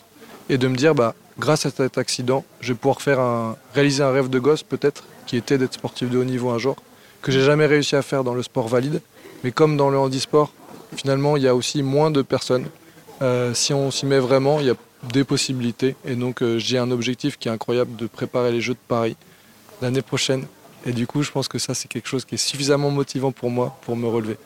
et 0.49 0.57
de 0.57 0.67
me 0.67 0.75
dire, 0.75 0.93
bah, 0.93 1.15
grâce 1.39 1.65
à 1.65 1.71
cet 1.71 1.97
accident, 1.97 2.43
je 2.59 2.73
vais 2.73 2.77
pouvoir 2.77 3.01
faire 3.01 3.19
un, 3.19 3.55
réaliser 3.73 4.03
un 4.03 4.11
rêve 4.11 4.29
de 4.29 4.39
gosse 4.39 4.63
peut-être, 4.63 5.05
qui 5.33 5.37
était 5.37 5.57
d'être 5.57 5.73
sportif 5.73 6.11
de 6.11 6.19
haut 6.19 6.23
niveau 6.23 6.51
un 6.51 6.59
jour, 6.59 6.75
que 7.23 7.31
j'ai 7.31 7.41
jamais 7.41 7.65
réussi 7.65 7.95
à 7.95 8.03
faire 8.03 8.23
dans 8.23 8.35
le 8.35 8.43
sport 8.43 8.67
valide. 8.67 9.01
Mais 9.43 9.51
comme 9.51 9.77
dans 9.77 9.89
le 9.89 9.97
handisport, 9.97 10.53
finalement, 10.95 11.37
il 11.37 11.41
y 11.41 11.47
a 11.47 11.55
aussi 11.55 11.81
moins 11.81 12.11
de 12.11 12.21
personnes 12.21 12.67
Euh, 13.21 13.53
si 13.53 13.73
on 13.73 13.89
s'y 13.89 14.05
met 14.05 14.19
vraiment, 14.19 14.59
il 14.59 14.67
y 14.67 14.69
a 14.69 14.75
des 15.11 15.23
possibilités. 15.23 15.95
Et 16.05 16.15
donc 16.15 16.41
euh, 16.41 16.59
j'ai 16.59 16.77
un 16.77 16.91
objectif 16.91 17.37
qui 17.37 17.47
est 17.47 17.51
incroyable 17.51 17.95
de 17.95 18.05
préparer 18.05 18.51
les 18.51 18.61
Jeux 18.61 18.73
de 18.73 18.85
Paris 18.87 19.15
l'année 19.81 20.01
prochaine. 20.01 20.45
Et 20.85 20.91
du 20.91 21.07
coup, 21.07 21.23
je 21.23 21.31
pense 21.31 21.47
que 21.47 21.57
ça, 21.57 21.73
c'est 21.73 21.87
quelque 21.87 22.09
chose 22.09 22.25
qui 22.25 22.35
est 22.35 22.45
suffisamment 22.51 22.91
motivant 22.91 23.31
pour 23.31 23.49
moi 23.49 23.77
pour 23.85 23.95
me 23.95 24.07
relever. 24.07 24.37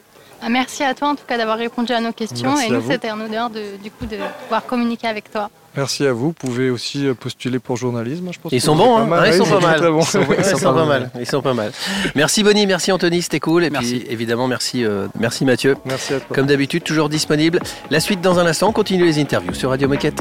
Ah, 0.41 0.49
Merci 0.49 0.83
à 0.83 0.93
toi 0.93 1.09
en 1.09 1.15
tout 1.15 1.25
cas 1.27 1.37
d'avoir 1.37 1.57
répondu 1.57 1.91
à 1.93 1.99
nos 1.99 2.13
questions 2.13 2.53
Merci 2.53 2.67
et 2.67 2.75
nous 2.75 2.83
c'était 2.89 3.09
un 3.09 3.19
honneur 3.19 3.49
de, 3.49 3.63
du 3.83 3.89
coup 3.89 4.05
de 4.05 4.17
pouvoir 4.43 4.65
communiquer 4.65 5.07
avec 5.07 5.31
toi. 5.31 5.49
Merci 5.77 6.05
à 6.05 6.11
vous. 6.11 6.27
Vous 6.27 6.33
pouvez 6.33 6.69
aussi 6.69 7.07
euh, 7.07 7.13
postuler 7.13 7.59
pour 7.59 7.77
journalisme. 7.77 8.29
Je 8.33 8.39
pense 8.39 8.51
Ils 8.51 8.59
que 8.59 8.65
sont 8.65 8.75
bons, 8.75 8.97
hein 8.97 9.05
mal. 9.05 9.21
Ouais, 9.21 9.29
ils 9.29 9.37
sont 9.37 9.45
pas 9.45 9.59
mal. 9.59 9.79
bons. 9.91 9.99
Ils 10.01 10.05
sont, 10.05 10.25
ils 10.37 10.45
sont 10.45 10.59
pas 10.73 10.85
mal. 10.85 11.11
Ils 11.19 11.25
sont 11.25 11.41
pas 11.41 11.53
mal. 11.53 11.71
Merci 12.15 12.43
Bonnie, 12.43 12.65
merci 12.65 12.91
Anthony, 12.91 13.21
c'était 13.21 13.39
cool. 13.39 13.63
Et 13.63 13.69
puis 13.69 14.03
évidemment, 14.09 14.47
merci, 14.47 14.83
euh, 14.83 15.07
merci 15.19 15.45
Mathieu. 15.45 15.77
Merci 15.85 16.15
à 16.15 16.19
toi. 16.19 16.35
Comme 16.35 16.47
d'habitude, 16.47 16.83
toujours 16.83 17.09
disponible. 17.09 17.59
La 17.91 17.99
suite 17.99 18.21
dans 18.21 18.39
un 18.39 18.45
instant. 18.45 18.69
On 18.69 18.73
continue 18.73 19.05
les 19.05 19.19
interviews 19.19 19.53
sur 19.53 19.69
Radio 19.69 19.87
Moquette. 19.87 20.19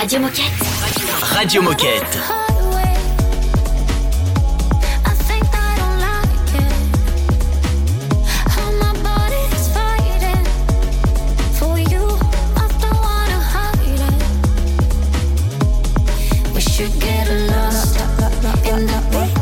Radio 0.00 0.20
Moquette. 0.20 0.44
Radio 1.20 1.62
Moquette. 1.62 2.41
You 16.78 16.88
get 17.00 17.28
lost 17.50 18.00
in 18.64 18.86
the 18.86 19.02
way. 19.14 19.41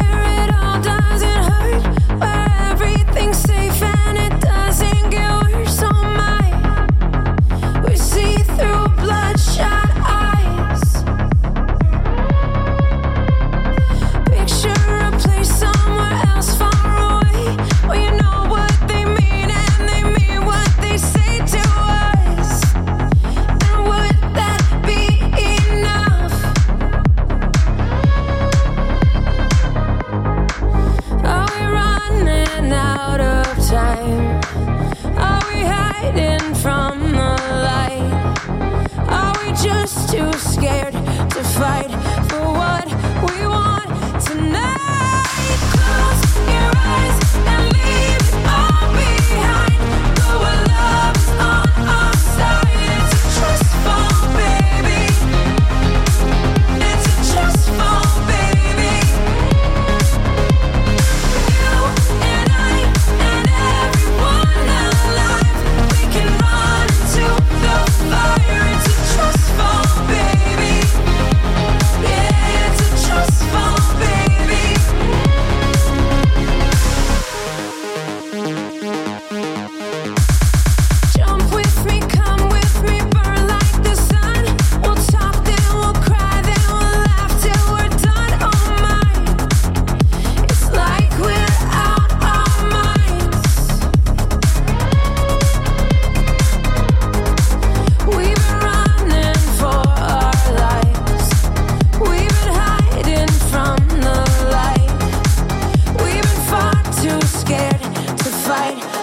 fight. 108.51 109.00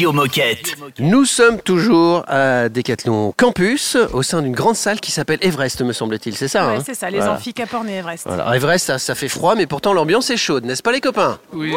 Radio 0.00 0.12
Moquette. 0.14 0.76
Nous 0.98 1.26
sommes 1.26 1.60
toujours 1.60 2.24
à 2.26 2.70
Decathlon 2.70 3.34
Campus, 3.36 3.98
au 4.14 4.22
sein 4.22 4.40
d'une 4.40 4.54
grande 4.54 4.74
salle 4.76 4.98
qui 4.98 5.10
s'appelle 5.10 5.38
Everest, 5.42 5.82
me 5.82 5.92
semble-t-il. 5.92 6.34
C'est 6.34 6.48
ça 6.48 6.68
Ouais, 6.68 6.76
hein 6.76 6.82
c'est 6.86 6.94
ça, 6.94 7.10
les 7.10 7.18
Voilà. 7.18 7.34
amphis 7.34 7.52
Caporne 7.52 7.86
et 7.90 7.96
Everest. 7.98 8.24
Voilà. 8.26 8.56
Everest, 8.56 8.86
ça, 8.86 8.98
ça 8.98 9.14
fait 9.14 9.28
froid, 9.28 9.56
mais 9.56 9.66
pourtant 9.66 9.92
l'ambiance 9.92 10.30
est 10.30 10.38
chaude, 10.38 10.64
n'est-ce 10.64 10.82
pas 10.82 10.92
les 10.92 11.02
copains 11.02 11.38
Oui. 11.52 11.74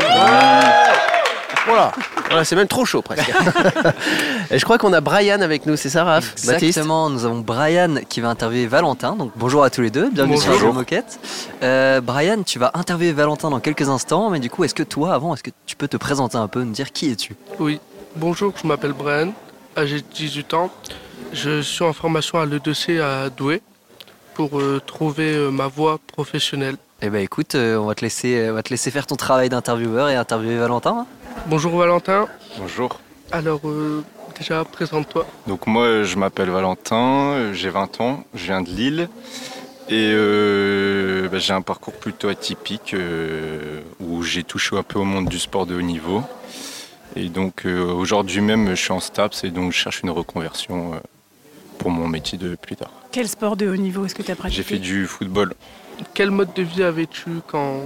Voilà, 1.66 1.92
Voilà, 2.30 2.46
c'est 2.46 2.56
même 2.56 2.68
trop 2.70 2.86
chaud 2.86 3.02
presque. 3.02 3.30
Et 4.52 4.58
je 4.60 4.64
crois 4.64 4.78
qu'on 4.78 4.94
a 4.94 5.02
Brian 5.02 5.42
avec 5.42 5.66
nous, 5.66 5.76
c'est 5.76 5.90
ça 5.90 6.04
Raph 6.06 6.24
Baptiste 6.46 6.64
Exactement, 6.64 7.10
nous 7.10 7.26
avons 7.26 7.40
Brian 7.40 7.96
qui 8.08 8.22
va 8.22 8.30
interviewer 8.30 8.68
Valentin. 8.68 9.18
Donc 9.18 9.32
bonjour 9.36 9.64
à 9.66 9.70
tous 9.70 9.82
les 9.82 9.90
deux, 9.90 10.10
bienvenue 10.10 10.38
sur 10.38 10.48
Bonjour. 10.52 10.70
Radio 10.70 10.80
Moquette. 10.80 11.20
Euh, 11.62 12.00
Brian, 12.02 12.44
tu 12.44 12.58
vas 12.60 12.72
interviewer 12.74 13.12
Valentin 13.14 13.50
dans 13.50 13.60
quelques 13.60 13.88
instants, 13.90 14.30
mais 14.30 14.40
du 14.40 14.50
coup, 14.50 14.64
est-ce 14.64 14.76
que 14.76 14.84
toi, 14.84 15.14
avant, 15.14 15.34
est-ce 15.34 15.44
que 15.44 15.52
tu 15.66 15.76
peux 15.76 15.88
te 15.90 15.98
présenter 15.98 16.38
un 16.38 16.48
peu, 16.48 16.64
nous 16.64 16.72
dire 16.74 16.92
qui 16.94 17.12
es-tu? 17.12 17.34
Oui, 17.60 17.80
bonjour, 18.15 18.54
je 18.62 18.67
m'appelle 18.67 18.93
Brian, 18.93 19.34
âgé 19.78 19.97
de 19.97 20.06
18 20.13 20.54
ans. 20.54 20.71
Je 21.34 21.62
suis 21.62 21.84
en 21.84 21.93
formation 21.93 22.39
à 22.39 22.45
l'E2C 22.45 22.99
à 23.02 23.30
Douai 23.30 23.62
pour 24.34 24.60
euh, 24.60 24.82
trouver 24.86 25.34
euh, 25.36 25.49
ma 25.49 25.67
voie 25.67 25.99
professionnelle. 26.08 26.76
Eh 27.02 27.10
ben 27.10 27.19
écoute, 27.21 27.56
euh, 27.56 27.78
on 27.78 27.86
va 27.86 27.95
te 27.95 28.02
laisser, 28.02 28.47
on 28.49 28.54
va 28.54 28.63
te 28.63 28.69
laisser 28.69 28.91
faire 28.91 29.06
ton 29.08 29.15
travail 29.15 29.49
d'intervieweur 29.49 30.10
et 30.10 30.15
interviewer 30.15 30.58
Valentin. 30.58 30.99
hein. 30.99 31.06
Bonjour 31.47 31.76
Valentin. 31.78 32.28
Bonjour. 32.58 32.99
Alors, 33.32 33.62
euh, 33.65 34.04
déjà, 34.38 34.63
présente-toi. 34.63 35.26
Donc 35.47 35.67
moi 35.67 36.04
je 36.04 36.15
m'appelle 36.17 36.49
Valentin, 36.49 37.52
j'ai 37.54 37.69
20 37.69 37.99
ans, 38.02 38.23
je 38.36 38.45
viens 38.45 38.62
de 38.62 38.69
Lille 38.69 39.10
et 39.89 40.12
euh, 40.13 41.28
bah, 41.30 41.39
j'ai 41.39 41.54
un 41.54 41.62
parcours 41.62 41.93
plutôt 41.93 42.30
atypique 42.30 42.93
euh, 42.93 43.82
où 43.99 44.23
j'ai 44.23 44.43
touché 44.43 44.78
un 44.78 44.84
peu 44.84 44.99
au 44.99 45.04
monde 45.04 45.28
du 45.28 45.39
sport 45.39 45.65
de 45.65 45.76
haut 45.76 45.82
niveau. 45.82 46.23
Et 47.15 47.30
donc 47.30 47.65
euh, 47.65 47.84
aujourd'hui 47.91 48.41
même 48.41 48.69
je 48.71 48.82
suis 48.82 48.91
en 48.91 48.99
STAPS 48.99 49.43
et 49.43 49.52
donc 49.52 49.71
je 49.71 49.78
cherche 49.78 50.02
une 50.02 50.10
reconversion 50.10 50.93
euh, 50.93 50.97
pour 51.78 51.91
mon 51.91 52.08
métier 52.08 52.38
de 52.38 52.56
plus 52.56 52.76
tard. 52.76 52.91
Quel 53.12 53.28
sport 53.28 53.56
de 53.56 53.67
haut 53.69 53.76
niveau 53.76 54.06
est-ce 54.06 54.15
que 54.15 54.23
tu 54.23 54.32
as 54.32 54.36
pratiqué? 54.36 54.58
J'ai 54.58 54.67
fait 54.67 54.80
du 54.80 55.06
football. 55.06 55.54
Quel 56.15 56.32
mode 56.32 56.54
de 56.56 56.63
vie 56.63 56.84
avais-tu 56.84 57.30
quand... 57.47 57.82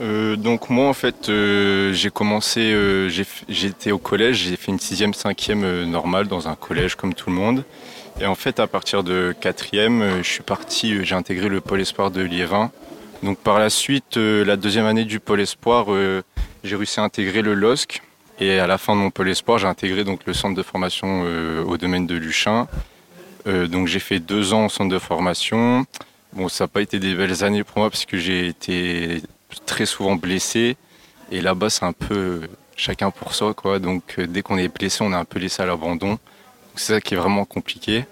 Euh, 0.00 0.34
donc 0.34 0.70
moi 0.70 0.88
en 0.88 0.94
fait 0.94 1.28
euh, 1.28 1.92
j'ai 1.92 2.10
commencé, 2.10 2.72
euh, 2.72 3.08
j'étais 3.48 3.92
au 3.92 3.98
collège, 3.98 4.36
j'ai 4.38 4.56
fait 4.56 4.72
une 4.72 4.80
sixième, 4.80 5.14
cinquième 5.14 5.62
euh, 5.62 5.84
normale 5.84 6.26
dans 6.26 6.48
un 6.48 6.54
collège 6.54 6.94
comme 6.96 7.14
tout 7.14 7.30
le 7.30 7.36
monde. 7.36 7.64
Et 8.20 8.26
en 8.26 8.34
fait 8.34 8.58
à 8.60 8.66
partir 8.66 9.04
de 9.04 9.34
quatrième, 9.40 10.22
je 10.22 10.28
suis 10.28 10.42
parti, 10.42 11.04
j'ai 11.04 11.14
intégré 11.14 11.48
le 11.48 11.60
pôle 11.60 11.80
espoir 11.80 12.10
de 12.10 12.22
Liévin. 12.22 12.70
Donc 13.22 13.38
par 13.38 13.58
la 13.58 13.70
suite, 13.70 14.16
euh, 14.16 14.44
la 14.44 14.56
deuxième 14.56 14.86
année 14.86 15.04
du 15.04 15.20
pôle 15.20 15.40
espoir, 15.40 15.86
euh, 15.88 16.22
j'ai 16.64 16.76
réussi 16.76 17.00
à 17.00 17.02
intégrer 17.02 17.42
le 17.42 17.54
LOSC. 17.54 18.02
Et 18.40 18.58
à 18.58 18.66
la 18.66 18.78
fin 18.78 18.94
de 18.96 19.00
mon 19.00 19.10
pôle 19.10 19.28
espoir, 19.28 19.58
j'ai 19.58 19.66
intégré 19.66 20.02
donc 20.02 20.20
le 20.24 20.32
centre 20.32 20.56
de 20.56 20.62
formation 20.62 21.24
euh, 21.26 21.62
au 21.62 21.76
domaine 21.76 22.06
de 22.06 22.14
Luchin. 22.14 22.66
Euh, 23.46 23.66
donc 23.66 23.86
j'ai 23.86 23.98
fait 23.98 24.18
deux 24.18 24.54
ans 24.54 24.64
au 24.64 24.68
centre 24.70 24.90
de 24.90 24.98
formation. 24.98 25.84
Bon, 26.32 26.48
ça 26.48 26.64
n'a 26.64 26.68
pas 26.68 26.80
été 26.80 26.98
des 26.98 27.14
belles 27.14 27.44
années 27.44 27.64
pour 27.64 27.78
moi 27.78 27.90
parce 27.90 28.06
que 28.06 28.16
j'ai 28.16 28.46
été 28.46 29.22
très 29.66 29.84
souvent 29.84 30.16
blessé. 30.16 30.78
Et 31.30 31.42
là-bas, 31.42 31.68
c'est 31.68 31.84
un 31.84 31.92
peu 31.92 32.48
chacun 32.76 33.10
pour 33.10 33.34
soi, 33.34 33.52
quoi. 33.52 33.78
Donc 33.78 34.14
euh, 34.18 34.26
dès 34.26 34.40
qu'on 34.40 34.56
est 34.56 34.68
blessé, 34.68 35.04
on 35.04 35.12
est 35.12 35.16
un 35.16 35.26
peu 35.26 35.38
laissé 35.38 35.62
à 35.62 35.66
l'abandon. 35.66 36.18
C'est 36.76 36.94
ça 36.94 37.00
qui 37.02 37.12
est 37.12 37.18
vraiment 37.18 37.44
compliqué. 37.44 38.06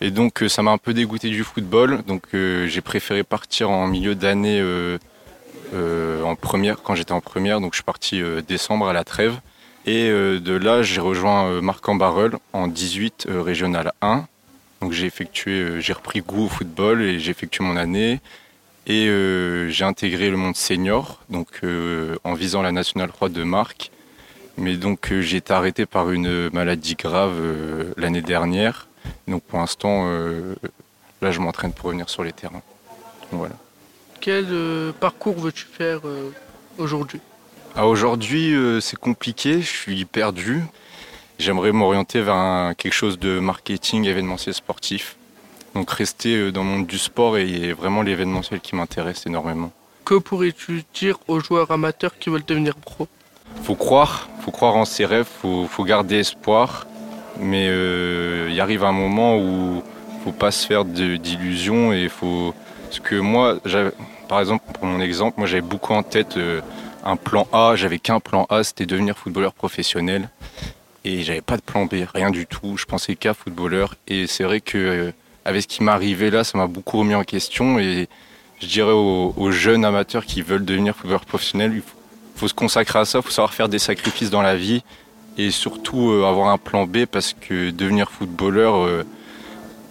Et 0.00 0.10
donc 0.10 0.42
ça 0.48 0.62
m'a 0.62 0.70
un 0.70 0.78
peu 0.78 0.94
dégoûté 0.94 1.28
du 1.28 1.44
football. 1.44 2.02
Donc 2.06 2.22
j'ai 2.32 2.80
préféré 2.80 3.24
partir 3.24 3.70
en 3.70 3.86
milieu 3.88 4.14
d'année 4.14 4.62
en 5.74 6.36
première, 6.36 6.82
quand 6.82 6.94
j'étais 6.94 7.12
en 7.12 7.20
première. 7.20 7.60
Donc 7.60 7.72
je 7.72 7.78
suis 7.78 7.84
parti 7.84 8.22
décembre 8.46 8.88
à 8.88 8.92
la 8.92 9.04
trêve. 9.04 9.40
Et 9.86 10.10
euh, 10.10 10.40
de 10.40 10.52
là, 10.52 10.82
j'ai 10.82 11.00
rejoint 11.00 11.46
euh, 11.46 11.60
Marc 11.60 11.88
Barreul 11.96 12.38
en 12.52 12.66
18 12.66 13.26
euh, 13.28 13.40
régional 13.40 13.92
1. 14.02 14.26
Donc 14.80 14.92
j'ai 14.92 15.06
effectué, 15.06 15.80
j'ai 15.80 15.92
repris 15.92 16.20
goût 16.20 16.46
au 16.46 16.48
football 16.48 17.02
et 17.02 17.20
j'ai 17.20 17.30
effectué 17.30 17.64
mon 17.64 17.76
année. 17.76 18.20
Et 18.88 19.06
j'ai 19.68 19.84
intégré 19.84 20.30
le 20.30 20.36
monde 20.36 20.54
senior, 20.54 21.20
donc 21.28 21.62
en 22.22 22.34
visant 22.34 22.62
la 22.62 22.70
nationale 22.70 23.08
3 23.08 23.30
de 23.30 23.42
Marc. 23.42 23.90
Mais 24.58 24.76
donc 24.76 25.12
j'ai 25.12 25.38
été 25.38 25.52
arrêté 25.52 25.86
par 25.86 26.12
une 26.12 26.50
maladie 26.50 26.94
grave 26.94 27.34
l'année 27.96 28.22
dernière. 28.22 28.86
Donc 29.26 29.42
pour 29.42 29.58
l'instant, 29.58 30.08
là 31.20 31.32
je 31.32 31.40
m'entraîne 31.40 31.72
pour 31.72 31.86
revenir 31.86 32.08
sur 32.08 32.22
les 32.22 32.32
terrains. 32.32 32.62
Voilà. 33.32 33.56
Quel 34.20 34.46
parcours 35.00 35.36
veux-tu 35.40 35.64
faire 35.64 36.02
aujourd'hui? 36.78 37.20
Aujourd'hui, 37.82 38.54
euh, 38.54 38.80
c'est 38.80 38.96
compliqué, 38.98 39.60
je 39.60 39.66
suis 39.66 40.04
perdu. 40.06 40.62
J'aimerais 41.38 41.72
m'orienter 41.72 42.22
vers 42.22 42.34
un- 42.34 42.74
quelque 42.74 42.94
chose 42.94 43.18
de 43.18 43.38
marketing 43.38 44.04
événementiel 44.06 44.54
sportif. 44.54 45.16
Donc 45.74 45.90
rester 45.90 46.36
euh, 46.36 46.52
dans 46.52 46.62
le 46.64 46.70
monde 46.70 46.86
du 46.86 46.96
sport 46.96 47.36
et 47.36 47.74
vraiment 47.74 48.00
l'événementiel 48.00 48.60
qui 48.60 48.74
m'intéresse 48.74 49.26
énormément. 49.26 49.70
Que 50.06 50.14
pourrais-tu 50.14 50.84
dire 50.94 51.18
aux 51.28 51.40
joueurs 51.40 51.70
amateurs 51.70 52.18
qui 52.18 52.30
veulent 52.30 52.44
devenir 52.46 52.76
pro? 52.76 53.06
Faut 53.62 53.74
croire, 53.74 54.28
faut 54.40 54.50
croire 54.52 54.76
en 54.76 54.86
ses 54.86 55.04
rêves, 55.04 55.26
faut, 55.42 55.66
faut 55.66 55.84
garder 55.84 56.16
espoir. 56.20 56.86
Mais 57.38 57.66
euh, 57.68 58.48
il 58.50 58.58
arrive 58.62 58.84
un 58.84 58.92
moment 58.92 59.36
où 59.36 59.82
faut 60.24 60.32
pas 60.32 60.50
se 60.50 60.66
faire 60.66 60.86
d'illusions 60.86 61.92
et 61.92 62.08
faut. 62.08 62.54
Parce 62.84 63.00
que 63.00 63.16
moi, 63.16 63.58
par 64.28 64.40
exemple, 64.40 64.64
pour 64.72 64.86
mon 64.86 65.00
exemple, 65.00 65.34
moi 65.36 65.46
j'avais 65.46 65.60
beaucoup 65.60 65.92
en 65.92 66.02
tête 66.02 66.38
euh, 66.38 66.62
un 67.06 67.16
plan 67.16 67.46
A. 67.52 67.74
J'avais 67.76 67.98
qu'un 67.98 68.20
plan 68.20 68.46
A, 68.50 68.64
c'était 68.64 68.86
devenir 68.86 69.16
footballeur 69.16 69.54
professionnel. 69.54 70.28
Et 71.04 71.22
j'avais 71.22 71.40
pas 71.40 71.56
de 71.56 71.62
plan 71.62 71.86
B, 71.86 71.94
rien 72.12 72.30
du 72.30 72.46
tout. 72.46 72.76
Je 72.76 72.84
pensais 72.84 73.14
qu'à 73.14 73.32
footballeur. 73.32 73.94
Et 74.08 74.26
c'est 74.26 74.44
vrai 74.44 74.60
que 74.60 74.76
euh, 74.76 75.12
avec 75.44 75.62
ce 75.62 75.68
qui 75.68 75.88
arrivé 75.88 76.30
là, 76.30 76.42
ça 76.42 76.58
m'a 76.58 76.66
beaucoup 76.66 76.98
remis 76.98 77.14
en 77.14 77.22
question. 77.22 77.78
Et 77.78 78.08
je 78.60 78.66
dirais 78.66 78.92
aux, 78.92 79.50
jeunes 79.52 79.84
amateurs 79.84 80.26
qui 80.26 80.42
veulent 80.42 80.64
devenir 80.64 80.96
footballeur 80.96 81.24
professionnel, 81.24 81.72
il 81.74 81.82
faut, 82.34 82.48
se 82.48 82.54
consacrer 82.54 82.98
à 82.98 83.04
ça, 83.04 83.20
il 83.20 83.22
faut 83.22 83.30
savoir 83.30 83.54
faire 83.54 83.68
des 83.68 83.78
sacrifices 83.78 84.30
dans 84.30 84.42
la 84.42 84.56
vie 84.56 84.82
et 85.38 85.50
surtout 85.50 86.10
euh, 86.10 86.24
avoir 86.26 86.48
un 86.48 86.58
plan 86.58 86.86
B 86.86 87.04
parce 87.04 87.34
que 87.34 87.70
devenir 87.70 88.10
footballeur, 88.10 88.76
euh, 88.76 89.04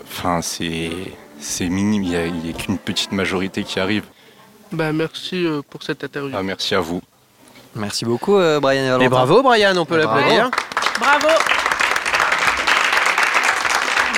enfin 0.04 0.42
c'est 0.42 0.90
minime, 1.62 2.04
il 2.04 2.10
n'y 2.10 2.50
a 2.50 2.54
qu'une 2.54 2.78
petite 2.78 3.12
majorité 3.12 3.64
qui 3.64 3.80
arrive. 3.80 4.04
Ben, 4.76 4.94
Merci 4.94 5.46
euh, 5.46 5.62
pour 5.70 5.84
cette 5.84 6.04
interview. 6.04 6.36
Ah, 6.38 6.44
merci 6.44 6.76
à 6.76 6.80
vous. 6.80 7.02
Merci 7.76 8.06
beaucoup, 8.06 8.38
euh, 8.38 8.60
Brian 8.60 8.84
et 8.84 8.88
Valentin. 8.88 9.06
Et 9.06 9.10
bravo 9.10 9.44
Brian, 9.44 9.76
on 9.76 9.86
peut 9.86 9.98
l'applaudir. 9.98 10.50
Bravo 11.00 11.28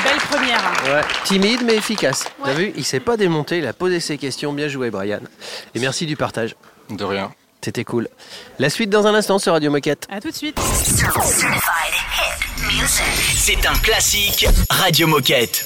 Belle 0.03 0.17
première. 0.29 0.61
Ouais, 0.85 1.01
timide 1.23 1.61
mais 1.65 1.75
efficace. 1.75 2.25
T'as 2.43 2.53
vu, 2.53 2.71
il 2.75 2.85
s'est 2.85 2.99
pas 2.99 3.17
démonté, 3.17 3.57
il 3.57 3.67
a 3.67 3.73
posé 3.73 3.99
ses 3.99 4.17
questions. 4.17 4.53
Bien 4.53 4.67
joué, 4.67 4.91
Brian. 4.91 5.21
Et 5.73 5.79
merci 5.79 6.05
du 6.05 6.15
partage. 6.15 6.55
De 6.89 7.03
rien. 7.03 7.31
C'était 7.61 7.83
cool. 7.83 8.07
La 8.59 8.69
suite 8.69 8.89
dans 8.89 9.07
un 9.07 9.15
instant 9.15 9.39
sur 9.39 9.53
Radio 9.53 9.71
Moquette. 9.71 10.07
À 10.09 10.21
tout 10.21 10.29
de 10.29 10.35
suite. 10.35 10.59
C'est 13.35 13.65
un 13.65 13.73
classique 13.73 14.47
Radio 14.69 15.07
Moquette. 15.07 15.65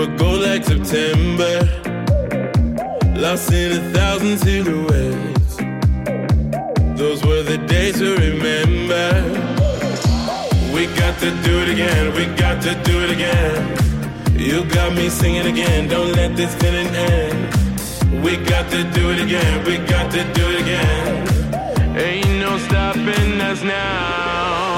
Were 0.00 0.16
gold 0.16 0.40
like 0.40 0.64
September, 0.64 1.60
lost 3.20 3.52
in 3.52 3.72
a 3.72 3.80
thousand 3.92 4.38
silhouettes. 4.38 5.56
Those 6.98 7.22
were 7.22 7.42
the 7.42 7.58
days 7.68 7.98
to 7.98 8.16
remember. 8.16 9.08
We 10.72 10.86
got 10.96 11.18
to 11.18 11.30
do 11.42 11.54
it 11.60 11.68
again, 11.68 12.14
we 12.14 12.24
got 12.34 12.62
to 12.62 12.74
do 12.82 13.04
it 13.04 13.10
again. 13.10 13.76
You 14.40 14.64
got 14.70 14.94
me 14.94 15.10
singing 15.10 15.44
again, 15.44 15.86
don't 15.86 16.12
let 16.12 16.34
this 16.34 16.54
feeling 16.54 16.86
end. 16.86 18.24
We 18.24 18.38
got 18.38 18.70
to 18.70 18.84
do 18.92 19.10
it 19.10 19.20
again, 19.20 19.66
we 19.66 19.76
got 19.86 20.10
to 20.12 20.24
do 20.32 20.44
it 20.48 20.60
again. 20.62 21.98
Ain't 21.98 22.40
no 22.40 22.56
stopping 22.56 23.38
us 23.42 23.62
now. 23.62 24.29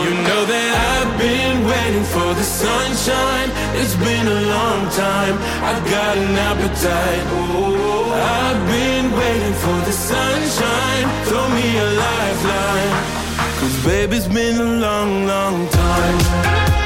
You 0.03 0.11
know 0.27 0.43
that 0.45 0.71
I've 0.93 1.15
been 1.17 1.65
waiting 1.65 2.07
for 2.15 2.35
the 2.35 2.43
sunshine. 2.43 3.51
It's 3.79 3.95
been 3.95 4.27
a 4.27 4.41
long 4.57 4.91
time. 4.91 5.35
I've 5.63 5.85
got 5.97 6.19
an 6.19 6.35
appetite. 6.51 7.25
Oh, 7.39 8.11
I've 8.11 8.63
been 8.67 9.07
waiting 9.13 9.57
for 9.65 9.79
the 9.89 9.93
sunshine. 9.93 11.05
Throw 11.27 11.47
me 11.55 11.67
a 11.79 11.89
lifeline. 12.05 12.93
Cause 13.61 13.85
baby, 13.87 14.17
it's 14.17 14.27
been 14.27 14.59
a 14.59 14.71
long, 14.87 15.27
long 15.27 15.69
time. 15.69 16.82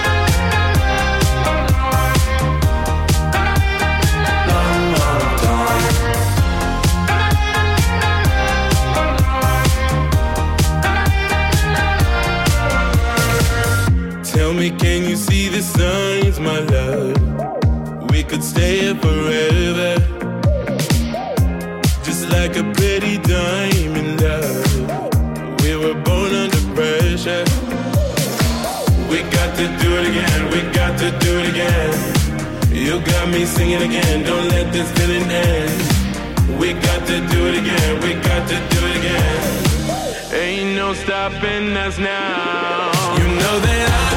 Me, 14.57 14.71
can 14.71 15.05
you 15.05 15.17
see 15.17 15.49
the 15.49 15.61
signs, 15.61 16.41
my 16.41 16.61
love? 16.61 18.11
We 18.11 18.23
could 18.23 18.43
stay 18.43 18.81
here 18.81 18.95
forever. 18.95 19.93
Just 22.03 22.29
like 22.31 22.57
a 22.57 22.65
pretty 22.73 23.19
diamond, 23.19 24.21
love. 24.23 25.61
We 25.63 25.77
were 25.77 25.99
born 26.09 26.33
under 26.43 26.63
pressure. 26.75 27.45
We 29.11 29.19
got 29.37 29.51
to 29.61 29.67
do 29.83 29.91
it 29.99 30.07
again, 30.11 30.41
we 30.53 30.61
got 30.73 30.99
to 31.01 31.11
do 31.19 31.33
it 31.41 31.49
again. 31.51 31.95
You 32.73 33.01
got 33.01 33.29
me 33.29 33.45
singing 33.45 33.83
again, 33.83 34.25
don't 34.25 34.49
let 34.49 34.73
this 34.73 34.91
feeling 34.93 35.29
end. 35.31 36.59
We 36.59 36.73
got 36.73 37.07
to 37.07 37.17
do 37.33 37.47
it 37.49 37.57
again, 37.63 38.01
we 38.01 38.15
got 38.15 38.49
to 38.49 38.57
do 38.75 38.81
it 38.87 38.97
again. 39.01 40.33
Ain't 40.33 40.77
no 40.77 40.95
stopping 40.95 41.77
us 41.77 41.99
now. 41.99 43.17
You 43.19 43.29
know 43.41 43.61
that 43.61 44.07
for 44.11 44.16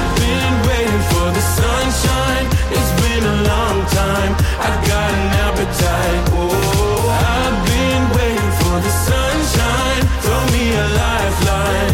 sunshine. 1.42 2.48
It's 2.72 2.92
been 3.02 3.24
a 3.24 3.38
long 3.52 3.78
time. 3.88 4.34
I've 4.66 4.80
got 4.88 5.10
an 5.20 5.30
appetite. 5.46 6.22
Oh, 6.36 7.10
I've 7.10 7.60
been 7.70 8.04
waiting 8.18 8.54
for 8.62 8.76
the 8.86 8.94
sunshine. 9.08 10.02
Throw 10.24 10.42
me 10.56 10.64
a 10.74 10.88
lifeline. 11.04 11.92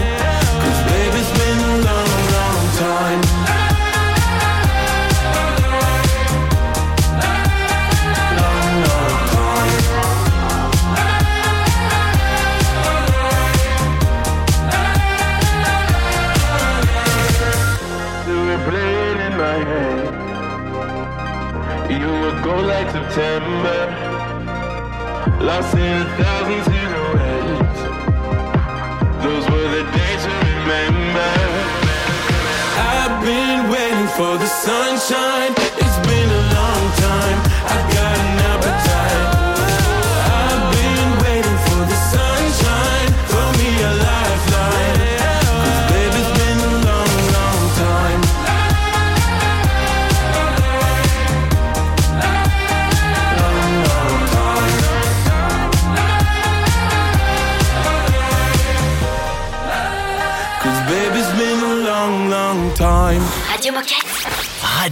Cause 0.61 0.81
baby, 0.89 1.19
it's 1.21 1.33
been 1.39 1.59
a 1.59 1.75
long, 1.89 2.13
long 2.35 2.63
time. 2.77 3.24
September, 23.15 23.87
lost 25.39 25.73
in 25.73 26.01
a 26.01 26.17
thousand 26.17 26.84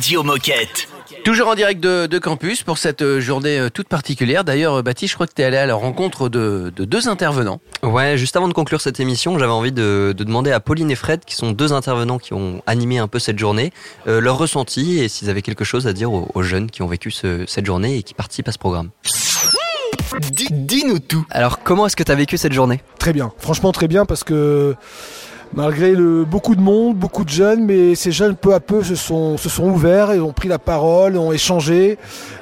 Radio 0.03 0.21
Moquette. 0.21 0.89
Toujours 1.23 1.47
en 1.47 1.55
direct 1.55 1.79
de, 1.79 2.07
de 2.07 2.19
campus 2.19 2.61
pour 2.61 2.77
cette 2.77 3.01
euh, 3.01 3.21
journée 3.21 3.57
euh, 3.57 3.69
toute 3.69 3.87
particulière. 3.87 4.43
D'ailleurs, 4.43 4.73
euh, 4.73 4.81
Baptiste, 4.81 5.11
je 5.11 5.15
crois 5.15 5.27
que 5.27 5.33
tu 5.33 5.41
es 5.41 5.45
allé 5.45 5.55
à 5.55 5.65
la 5.65 5.75
rencontre 5.75 6.27
de, 6.27 6.73
de 6.75 6.83
deux 6.83 7.07
intervenants. 7.07 7.61
Ouais, 7.83 8.17
juste 8.17 8.35
avant 8.35 8.49
de 8.49 8.53
conclure 8.53 8.81
cette 8.81 8.99
émission, 8.99 9.39
j'avais 9.39 9.53
envie 9.53 9.71
de, 9.71 10.13
de 10.17 10.23
demander 10.25 10.51
à 10.51 10.59
Pauline 10.59 10.91
et 10.91 10.95
Fred, 10.95 11.21
qui 11.23 11.35
sont 11.37 11.53
deux 11.53 11.71
intervenants 11.71 12.17
qui 12.19 12.33
ont 12.33 12.61
animé 12.67 12.97
un 12.97 13.07
peu 13.07 13.17
cette 13.17 13.39
journée, 13.39 13.71
euh, 14.07 14.19
leur 14.19 14.37
ressenti 14.37 14.99
et 14.99 15.07
s'ils 15.07 15.29
avaient 15.29 15.41
quelque 15.41 15.63
chose 15.63 15.87
à 15.87 15.93
dire 15.93 16.11
aux, 16.11 16.29
aux 16.33 16.43
jeunes 16.43 16.69
qui 16.69 16.81
ont 16.81 16.87
vécu 16.87 17.09
ce- 17.09 17.45
cette 17.47 17.65
journée 17.65 17.95
et 17.95 18.03
qui 18.03 18.13
participent 18.13 18.49
à 18.49 18.51
ce 18.51 18.59
programme. 18.59 18.89
Dis-nous 20.31 20.99
tout. 20.99 21.25
Alors, 21.31 21.63
comment 21.63 21.87
est-ce 21.87 21.95
que 21.95 22.03
tu 22.03 22.11
as 22.11 22.15
vécu 22.15 22.37
cette 22.37 22.53
journée? 22.53 22.83
Très 22.99 23.13
bien, 23.13 23.31
franchement 23.39 23.71
très 23.71 23.87
bien 23.87 24.05
parce 24.05 24.23
que 24.23 24.75
malgré 25.55 25.91
le, 25.91 26.25
beaucoup 26.25 26.55
de 26.55 26.61
monde, 26.61 26.95
beaucoup 26.95 27.23
de 27.23 27.29
jeunes, 27.29 27.65
mais 27.65 27.95
ces 27.95 28.11
jeunes 28.11 28.35
peu 28.35 28.53
à 28.53 28.59
peu 28.59 28.83
se 28.83 28.95
sont, 28.95 29.37
se 29.37 29.49
sont 29.49 29.65
ouverts 29.65 30.11
et 30.11 30.19
ont 30.19 30.33
pris 30.33 30.47
la 30.47 30.59
parole, 30.59 31.17
ont 31.17 31.31
échangé. 31.31 31.97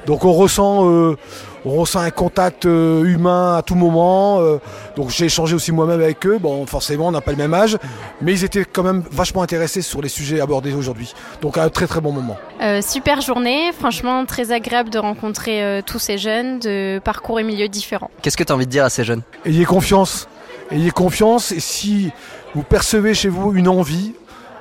Donc 0.06 0.24
on 0.24 0.32
ressent, 0.32 0.88
euh, 0.88 1.16
on 1.64 1.70
ressent 1.76 2.00
un 2.00 2.10
contact 2.10 2.66
euh, 2.66 3.04
humain 3.04 3.56
à 3.56 3.62
tout 3.62 3.74
moment. 3.74 4.40
euh, 4.40 4.58
donc 4.96 5.10
j'ai 5.10 5.26
échangé 5.26 5.54
aussi 5.54 5.72
moi-même 5.72 6.00
avec 6.00 6.26
eux. 6.26 6.38
Bon, 6.38 6.66
forcément, 6.66 7.08
on 7.08 7.12
n'a 7.12 7.20
pas 7.20 7.30
le 7.32 7.36
même 7.36 7.54
âge, 7.54 7.78
mais 8.20 8.32
ils 8.32 8.44
étaient 8.44 8.64
quand 8.64 8.82
même 8.82 9.02
vachement 9.10 9.42
intéressés 9.42 9.82
sur 9.82 10.02
les 10.02 10.08
sujets 10.08 10.40
abordés 10.40 10.74
aujourd'hui. 10.74 11.14
Donc 11.40 11.58
un 11.58 11.68
très 11.68 11.86
très 11.86 12.00
bon 12.00 12.12
moment. 12.12 12.36
Euh, 12.60 12.80
super 12.82 13.20
journée, 13.20 13.72
franchement 13.78 14.24
très 14.26 14.52
agréable 14.52 14.90
de 14.90 14.98
rencontrer 14.98 15.62
euh, 15.62 15.82
tous 15.84 15.98
ces 15.98 16.18
jeunes 16.18 16.58
de 16.58 17.00
parcours 17.04 17.38
et 17.40 17.44
milieux 17.44 17.68
différents. 17.68 18.10
Qu'est-ce 18.22 18.36
que 18.36 18.44
tu 18.44 18.52
as 18.52 18.54
envie 18.54 18.66
de 18.66 18.70
dire 18.70 18.84
à 18.84 18.90
ces 18.90 19.04
jeunes? 19.04 19.22
Ayez 19.44 19.64
confiance. 19.64 20.28
Ayez 20.70 20.90
confiance 20.90 21.52
et 21.52 21.60
si 21.60 22.12
vous 22.54 22.62
percevez 22.62 23.14
chez 23.14 23.28
vous 23.28 23.52
une 23.54 23.68
envie, 23.68 24.14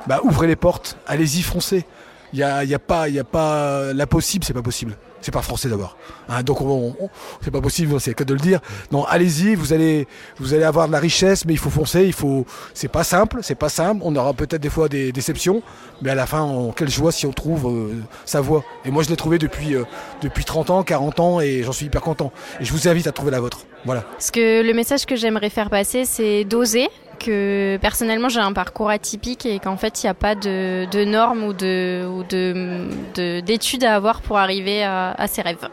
bah, 0.08 0.20
ouvrez 0.24 0.48
les 0.48 0.56
portes, 0.56 0.98
allez-y, 1.08 1.42
foncez. 1.42 1.86
Il 2.34 2.38
n'y 2.38 2.44
a, 2.44 2.64
y 2.64 2.74
a 2.74 2.80
pas, 2.80 3.10
y 3.10 3.20
a 3.20 3.26
pas 3.26 3.92
l'impossible, 3.94 4.46
c'est 4.46 4.54
pas 4.54 4.62
possible. 4.62 4.96
C'est 5.20 5.32
pas 5.32 5.42
français 5.42 5.68
d'abord. 5.70 5.98
Hein, 6.30 6.42
donc 6.44 6.62
on, 6.62 6.96
on- 7.00 7.10
c'est 7.44 7.52
pas 7.52 7.60
possible, 7.62 8.00
c'est 8.00 8.14
que 8.16 8.24
de 8.24 8.34
le 8.34 8.40
dire. 8.40 8.60
Non, 8.92 9.04
allez-y, 9.04 9.54
vous 9.54 9.72
allez, 9.74 10.08
vous 10.40 10.54
allez 10.56 10.64
avoir 10.64 10.88
de 10.88 10.94
la 10.94 10.98
richesse, 11.00 11.46
mais 11.46 11.54
il 11.54 11.60
faut 11.60 11.70
foncer. 11.70 12.06
Il 12.06 12.14
faut. 12.14 12.46
C'est 12.74 12.88
pas 12.88 13.04
simple, 13.04 13.40
c'est 13.44 13.54
pas 13.56 13.68
simple. 13.70 14.02
On 14.04 14.16
aura 14.16 14.34
peut-être 14.34 14.62
des 14.62 14.70
fois 14.70 14.88
des 14.90 15.12
déceptions, 15.12 15.62
mais 16.02 16.10
à 16.10 16.16
la 16.16 16.26
fin, 16.26 16.42
on- 16.42 16.72
quelle 16.72 16.90
joie 16.90 17.12
si 17.12 17.26
on 17.28 17.34
trouve 17.34 17.68
euh, 17.68 18.02
sa 18.26 18.40
voie. 18.42 18.64
Et 18.86 18.90
moi, 18.92 19.04
je 19.04 19.10
l'ai 19.10 19.16
trouvé 19.18 19.38
depuis 19.38 19.76
euh, 19.76 19.84
depuis 20.24 20.46
30 20.46 20.70
ans, 20.72 20.82
40 20.84 21.20
ans, 21.20 21.40
et 21.42 21.62
j'en 21.64 21.74
suis 21.74 21.86
hyper 21.88 22.02
content. 22.02 22.32
Et 22.62 22.66
je 22.66 22.72
vous 22.72 22.88
invite 22.88 23.06
à 23.06 23.12
trouver 23.12 23.30
la 23.32 23.42
vôtre. 23.42 23.66
Voilà. 23.86 24.06
Ce 24.20 24.32
que 24.32 24.64
le 24.64 24.74
message 24.74 25.06
que 25.06 25.18
j'aimerais 25.18 25.50
faire 25.52 25.70
passer, 25.70 26.06
c'est 26.06 26.46
d'oser. 26.46 26.88
Que 27.24 27.78
personnellement 27.82 28.30
j'ai 28.30 28.40
un 28.40 28.54
parcours 28.54 28.90
atypique 28.90 29.46
et 29.46 29.60
qu'en 29.60 29.78
fait 29.78 30.02
il 30.02 30.08
n'y 30.08 30.10
a 30.10 30.14
pas 30.16 30.34
de, 30.34 30.86
de 30.92 31.04
normes 31.06 31.44
ou 31.44 31.54
de 31.54 32.04
ou 32.08 32.24
de 32.24 32.88
de- 33.16 33.40
d'études 33.42 33.84
à 33.84 33.96
avoir 33.96 34.22
pour 34.22 34.38
arriver 34.40 34.84
à, 34.84 35.12
à 35.12 35.28
ses 35.28 35.42
rêves. 35.44 35.68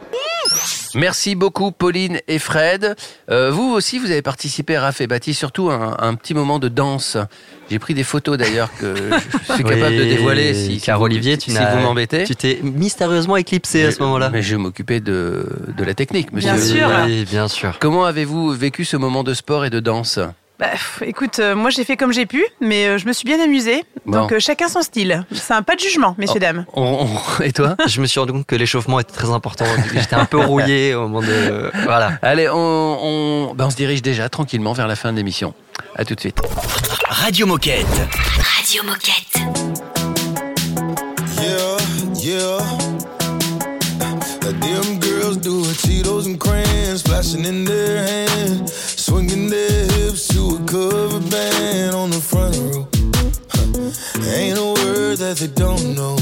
Merci 0.95 1.35
beaucoup 1.35 1.71
Pauline 1.73 2.21
et 2.29 2.39
Fred. 2.39 2.95
Euh, 3.31 3.51
vous 3.51 3.71
aussi, 3.73 3.99
vous 3.99 4.11
avez 4.11 4.23
participé, 4.23 4.79
Raph 4.79 5.01
et 5.01 5.07
Baptiste, 5.07 5.39
surtout 5.39 5.71
à 5.71 5.75
un, 5.75 6.09
un 6.11 6.15
petit 6.15 6.35
moment 6.35 6.59
de 6.59 6.69
danse. 6.69 7.17
J'ai 7.71 7.79
pris 7.79 7.93
des 7.93 8.05
photos 8.05 8.39
d'ailleurs 8.39 8.71
que 8.79 8.95
je 9.49 9.53
suis 9.55 9.65
capable 9.65 9.97
de 9.97 10.05
dévoiler 10.05 10.55
si, 10.55 10.81
car 10.81 10.97
si 10.97 10.99
vous- 10.99 11.05
Olivier, 11.05 11.37
tu 11.37 11.51
si 11.51 11.57
n'as- 11.57 11.75
vous 11.77 11.81
m'embêtez. 11.83 12.25
Tu 12.25 12.35
t'es 12.37 12.61
mystérieusement 12.63 13.37
éclipsé 13.37 13.85
à 13.85 13.93
ce 13.93 14.01
moment-là. 14.01 14.31
Mais 14.31 14.43
je 14.43 14.57
m'occupais 14.57 15.01
de, 15.01 15.47
de 15.77 15.85
la 15.85 15.93
technique, 15.95 16.33
monsieur. 16.33 16.53
Bien 16.53 16.63
sûr. 16.63 16.91
Oui, 17.07 17.25
bien 17.27 17.49
sûr. 17.49 17.79
Comment 17.81 18.05
avez-vous 18.07 18.51
vécu 18.53 18.85
ce 18.87 18.97
moment 18.97 19.23
de 19.25 19.35
sport 19.35 19.65
et 19.67 19.71
de 19.71 19.81
danse? 19.81 20.19
Bah, 20.59 20.71
pff, 20.73 21.03
écoute, 21.07 21.39
euh, 21.39 21.55
moi 21.55 21.71
j'ai 21.71 21.85
fait 21.85 21.97
comme 21.97 22.13
j'ai 22.13 22.27
pu, 22.27 22.45
mais 22.61 22.87
euh, 22.89 22.99
je 22.99 23.07
me 23.07 23.13
suis 23.13 23.25
bien 23.25 23.41
amusée. 23.41 23.85
Bon. 24.07 24.23
Donc 24.23 24.33
euh, 24.33 24.41
chacun 24.41 24.67
son 24.69 24.83
style. 24.83 25.25
C'est 25.33 25.53
un 25.55 25.63
pas 25.63 25.77
de 25.77 25.81
jugement, 25.81 26.17
messieurs, 26.19 26.41
dames. 26.41 26.65
On- 26.73 27.07
on- 27.07 27.43
Et 27.45 27.53
toi 27.53 27.77
Je 27.87 28.01
me 28.01 28.07
suis 28.07 28.19
rendu 28.19 28.33
compte 28.33 28.45
que 28.47 28.57
l'échauffement 28.57 28.99
était 28.99 29.13
très 29.13 29.31
important. 29.31 29.65
J'étais 29.95 30.17
un 30.17 30.25
peu 30.25 30.39
rouillé 30.39 30.95
au 30.97 31.03
moment 31.03 31.21
de. 31.21 31.71
Voilà. 31.85 32.19
Allez, 32.23 32.49
on, 32.49 32.57
on, 32.59 33.55
ben, 33.55 33.67
on 33.67 33.71
se 33.71 33.77
dirige 33.77 34.03
déjà 34.03 34.29
tranquillement 34.29 34.73
vers 34.73 34.89
la 34.89 34.97
fin 34.97 35.13
de 35.13 35.17
l'émission. 35.17 35.55
À 35.95 36.05
tout 36.05 36.17
de 36.17 36.21
suite. 36.21 36.39
Radio 37.09 37.47
Moquette. 37.47 37.87
Radio 38.57 38.83
Moquette. 38.83 39.39
Yeah, 41.41 41.77
yeah. 42.21 42.59
Them 44.61 44.99
girls 45.01 45.37
do 45.37 45.63
Cheetos 45.75 46.27
and 46.27 46.39
crayons, 46.39 47.03
flashing 47.03 47.45
in 47.45 47.65
their 47.65 47.99
hands, 48.03 48.73
swinging 48.97 49.51
their 49.51 49.87
hips 50.09 50.29
to 50.29 50.57
a 50.57 50.59
cover 50.65 51.21
band 51.29 51.95
on 51.95 52.09
the 52.09 52.21
front 52.31 52.57
row. 52.57 52.89
Ain't 54.33 54.57
a 54.57 54.69
word 54.81 55.19
that 55.19 55.37
they 55.37 55.49
don't 55.49 55.85
know. 55.99 56.17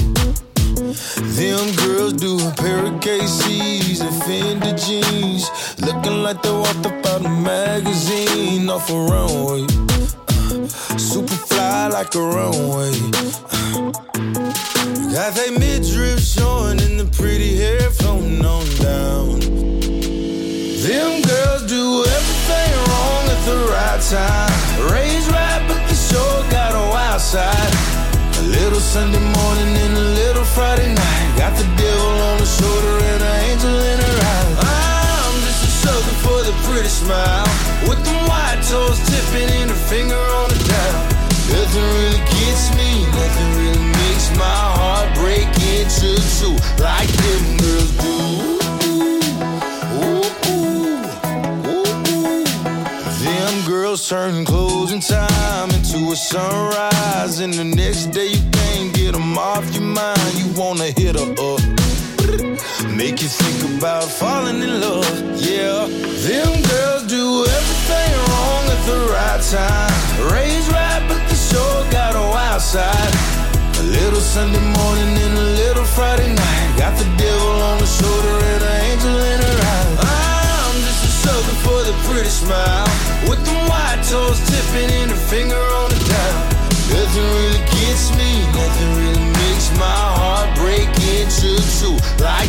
Them 1.38 1.66
girls 1.82 2.14
do 2.14 2.32
a 2.48 2.50
pair 2.62 2.84
of 2.84 2.94
KCs 3.00 4.00
and 4.06 4.16
Fendi 4.24 4.72
jeans, 4.84 5.44
looking 5.86 6.22
like 6.24 6.42
they 6.42 6.50
walked 6.50 6.86
up 6.86 7.06
out 7.06 7.24
a 7.24 7.28
magazine 7.28 8.68
off 8.68 8.90
a 8.90 8.98
runway. 9.12 9.66
Super 10.98 11.38
fly 11.48 11.88
like 11.88 12.12
a 12.14 12.24
runway. 12.36 12.92
Got 15.14 15.34
they 15.38 15.50
midriff 15.62 16.20
showing 16.20 16.80
and 16.80 16.98
the 17.00 17.08
pretty 17.16 17.56
hair 17.56 17.90
floating 17.90 18.44
on 18.44 18.66
down. 18.82 19.38
Them 20.86 21.22
girls 21.22 21.62
do 21.70 22.04
everything 22.04 22.35
the 23.46 23.54
right 23.70 24.02
time. 24.02 24.50
Raised 24.90 25.30
right, 25.30 25.62
but 25.70 25.78
they 25.86 25.94
sure 25.94 26.42
got 26.50 26.74
a 26.74 26.82
wild 26.90 27.20
side. 27.20 27.74
A 28.42 28.42
little 28.42 28.82
Sunday 28.82 29.22
morning 29.22 29.70
and 29.86 29.94
a 29.94 30.06
little 30.18 30.44
Friday 30.44 30.90
night. 30.90 31.28
Got 31.38 31.54
the 31.54 31.66
devil 31.78 32.12
on 32.28 32.38
the 32.42 32.48
shoulder 32.58 32.94
and 33.14 33.22
an 33.22 33.36
angel 33.46 33.70
in 33.70 33.98
her 34.02 34.18
eye. 34.26 35.30
I'm 35.30 35.38
just 35.46 35.62
a 35.62 35.70
sucker 35.86 36.16
for 36.26 36.38
the 36.42 36.54
pretty 36.66 36.90
smile. 36.90 37.46
With 37.86 38.02
them 38.02 38.18
white 38.26 38.60
toes 38.66 38.98
tipping 39.06 39.50
and 39.62 39.70
her 39.70 39.82
finger 39.86 40.18
on 40.18 40.50
the 40.50 40.58
dial. 40.66 41.06
Nothing 41.46 41.86
really 42.02 42.22
gets 42.34 42.74
me, 42.74 43.06
nothing 43.14 43.50
really 43.62 43.86
makes 44.02 44.26
my 44.34 44.58
heart 44.74 45.06
break 45.22 45.46
into 45.78 46.18
two 46.42 46.58
turn 54.08 54.44
closing 54.44 55.00
time 55.00 55.68
into 55.70 56.12
a 56.12 56.16
sunrise, 56.16 57.40
and 57.40 57.52
the 57.52 57.64
next 57.64 58.06
day 58.14 58.28
you 58.28 58.50
can't 58.52 58.94
get 58.94 59.12
them 59.12 59.36
off 59.36 59.64
your 59.74 59.82
mind. 59.82 60.32
You 60.34 60.46
wanna 60.54 60.94
hit 60.94 61.18
her 61.18 61.32
up. 61.34 61.60
Make 62.94 63.20
you 63.20 63.26
think 63.26 63.78
about 63.78 64.04
falling 64.04 64.62
in 64.62 64.80
love, 64.80 65.10
yeah. 65.42 65.90
Them 66.22 66.52
girls 66.70 67.02
do 67.10 67.24
everything 67.56 68.12
wrong 68.30 68.64
at 68.74 68.82
the 68.86 68.98
right 69.10 69.42
time. 69.42 69.94
Raised 70.30 70.70
right, 70.70 71.02
but 71.08 71.18
they 71.26 71.34
sure 71.34 71.82
got 71.90 72.14
a 72.14 72.22
wild 72.30 72.62
side. 72.62 73.14
A 73.80 73.82
little 73.82 74.20
Sunday 74.20 74.66
morning 74.78 75.10
and 75.24 75.34
a 75.36 75.48
little 75.62 75.84
Friday 75.84 76.32
night. 76.32 76.78
Got 76.78 76.94
the 76.96 77.08
devil 77.18 77.54
on 77.70 77.78
the 77.78 77.86
shoulder 77.86 78.34
and 78.54 78.62
an 78.62 78.76
angel 78.86 79.16
in 79.32 79.38
her 79.42 79.58
eye. 79.66 79.96
I'm 80.62 80.78
just 80.86 81.02
a 81.10 81.12
sucker 81.26 81.56
for 81.66 81.80
the 81.82 81.94
pretty 82.06 82.30
smile. 82.30 82.86
With 83.28 83.42
white 83.48 83.65
toes 84.10 84.38
tipping 84.46 84.90
and 85.02 85.10
her 85.10 85.22
finger 85.26 85.58
on 85.58 85.90
the 85.90 85.98
dial. 86.06 86.56
Nothing 86.94 87.26
really 87.42 87.62
gets 87.74 88.14
me, 88.14 88.30
nothing 88.54 88.90
really 89.02 89.26
makes 89.42 89.66
my 89.74 89.98
heart 90.18 90.54
break 90.54 90.86
into 91.18 91.58
two 91.78 91.98
like 92.22 92.45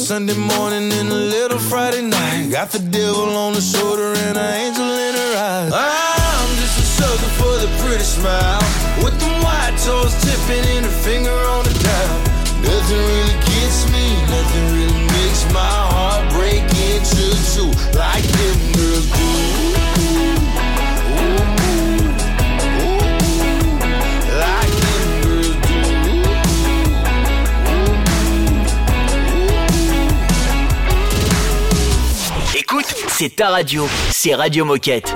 Sunday 0.00 0.34
morning 0.34 0.90
and 0.92 1.08
a 1.10 1.14
little 1.14 1.58
Friday 1.58 2.00
night. 2.00 2.48
Got 2.50 2.70
the 2.70 2.78
devil 2.78 3.36
on 3.36 3.52
the 3.52 3.60
shoulder 3.60 4.14
and 4.16 4.38
an 4.38 4.54
angel 4.54 4.82
in 4.82 5.14
her 5.14 5.32
eyes. 5.36 5.72
I'm 5.74 6.56
just 6.56 6.78
a 6.78 6.86
sucker 6.96 7.30
for 7.36 7.54
the 7.60 7.68
pretty 7.84 8.02
smile. 8.02 8.64
With 9.04 9.20
them 9.20 9.42
white 9.44 9.76
toes 9.84 10.16
tipping 10.24 10.64
and 10.76 10.86
her 10.86 10.98
finger 11.04 11.36
on 11.52 11.64
the 11.64 11.74
dial. 11.84 12.18
Nothing 12.64 12.96
really 12.96 13.38
gets 13.44 13.92
me, 13.92 14.16
nothing 14.24 14.66
really 14.72 15.04
makes 15.20 15.44
my 15.52 15.89
ta 33.40 33.48
radio, 33.48 33.88
c'est 34.10 34.34
Radio 34.34 34.66
Moquette. 34.66 35.14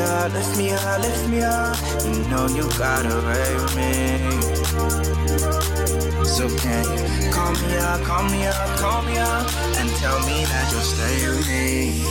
Up, 0.00 0.32
lift 0.32 0.56
me 0.56 0.72
up, 0.72 1.00
lift 1.00 1.28
me 1.28 1.42
up? 1.42 1.76
You 2.04 2.22
know 2.28 2.46
you 2.48 2.68
got 2.78 3.04
away 3.06 3.54
with 3.54 3.76
me. 3.76 4.18
So 6.24 6.48
can 6.58 6.84
you 6.96 7.30
call 7.32 7.52
me 7.52 7.76
up, 7.76 8.02
call 8.02 8.24
me 8.28 8.46
up, 8.46 8.78
call 8.78 9.02
me 9.02 9.18
up, 9.18 9.46
and 9.78 9.90
tell 10.00 10.18
me 10.20 10.44
that 10.44 10.70
you'll 10.72 10.80
stay 10.80 11.28
with 11.28 11.46
me? 11.46 12.02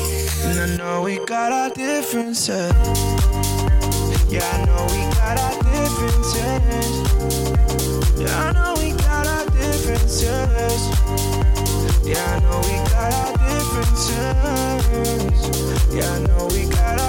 And 0.46 0.60
I 0.60 0.66
know 0.78 1.02
we 1.04 1.18
got 1.26 1.52
our 1.52 1.70
differences. 1.70 2.74
Yeah, 4.30 4.46
I 4.54 4.66
know 4.66 4.86
we 4.94 5.02
got 5.16 5.40
our 5.40 5.56
differences. 5.64 6.92
Yeah, 8.20 8.38
I 8.40 8.52
know 8.54 8.74
we 8.78 8.92
got 8.92 9.26
our 9.28 9.46
differences. 9.50 10.82
Yeah, 12.06 12.26
I 12.26 12.40
know 12.42 12.60
we 12.70 12.78
got 12.90 13.14
our 13.14 13.34
differences. 13.50 14.30
Yeah, 15.94 16.12
I 16.12 16.20
know 16.28 16.48
we 16.52 16.62
got 16.70 17.00
our 17.00 17.09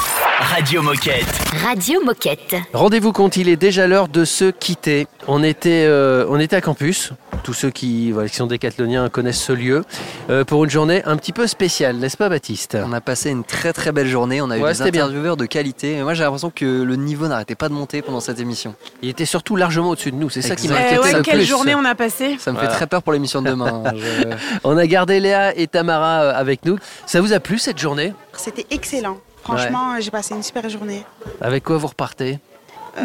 Radio 0.51 0.81
Moquette. 0.81 1.25
Radio 1.63 2.03
Moquette. 2.03 2.55
Rendez-vous 2.73 3.11
compte, 3.13 3.37
il 3.37 3.47
est 3.47 3.55
déjà 3.55 3.87
l'heure 3.87 4.07
de 4.07 4.25
se 4.25 4.45
quitter. 4.51 5.07
On 5.27 5.43
était, 5.43 5.85
euh, 5.87 6.25
on 6.29 6.39
était 6.39 6.55
à 6.55 6.61
campus. 6.61 7.11
Tous 7.43 7.53
ceux 7.53 7.69
qui, 7.69 8.11
voilà, 8.11 8.27
qui 8.29 8.35
sont 8.35 8.47
décathloniens 8.47 9.09
connaissent 9.09 9.41
ce 9.41 9.53
lieu 9.53 9.83
euh, 10.29 10.43
pour 10.43 10.63
une 10.63 10.69
journée 10.69 11.01
un 11.05 11.15
petit 11.17 11.31
peu 11.31 11.47
spéciale, 11.47 11.97
n'est-ce 11.97 12.17
pas, 12.17 12.29
Baptiste? 12.29 12.77
On 12.85 12.91
a 12.93 13.01
passé 13.01 13.29
une 13.29 13.43
très 13.43 13.71
très 13.73 13.91
belle 13.91 14.07
journée. 14.07 14.41
On 14.41 14.49
a 14.51 14.57
eu 14.57 14.61
Ouais, 14.61 14.73
des 14.73 14.91
bien. 14.91 15.05
intervieweurs 15.05 15.37
de 15.37 15.45
qualité. 15.45 15.93
Et 15.97 16.03
moi, 16.03 16.13
j'ai 16.13 16.23
l'impression 16.23 16.51
que 16.53 16.65
le 16.83 16.95
niveau 16.95 17.27
n'arrêtait 17.27 17.55
pas 17.55 17.69
de 17.69 17.73
monter 17.73 18.01
pendant 18.01 18.19
cette 18.19 18.39
émission. 18.39 18.75
Il 19.01 19.09
était 19.09 19.25
surtout 19.25 19.55
largement 19.55 19.89
au-dessus 19.91 20.11
de 20.11 20.17
nous. 20.17 20.29
C'est 20.29 20.41
ça 20.41 20.55
qui 20.55 20.67
Eh 20.67 20.73
inquiété 20.73 20.99
ouais, 20.99 21.13
le 21.13 21.21
quelle 21.23 21.37
plus. 21.37 21.45
journée 21.45 21.75
on 21.75 21.85
a 21.85 21.95
passé 21.95 22.35
Ça 22.39 22.51
me 22.51 22.57
Voilà. 22.57 22.69
fait 22.71 22.75
très 22.75 22.87
peur 22.87 23.03
pour 23.03 23.13
l'émission 23.13 23.41
de 23.41 23.49
demain. 23.49 23.83
hein. 23.85 23.91
Je- 23.95 24.27
On 24.63 24.77
a 24.77 24.85
gardé 24.85 25.19
Léa 25.19 25.55
et 25.57 25.67
Tamara 25.67 26.21
euh, 26.23 26.33
avec 26.35 26.65
nous. 26.65 26.77
Ça 27.05 27.21
vous 27.21 27.33
a 27.33 27.39
plu 27.39 27.57
cette 27.57 27.79
journée? 27.79 28.13
C'était 28.37 28.65
excellent. 28.69 29.17
Franchement, 29.43 29.99
j'ai 29.99 30.11
passé 30.11 30.33
une 30.35 30.43
super 30.43 30.67
journée. 30.69 31.03
Avec 31.41 31.63
quoi 31.63 31.77
vous 31.77 31.87
repartez 31.87 32.39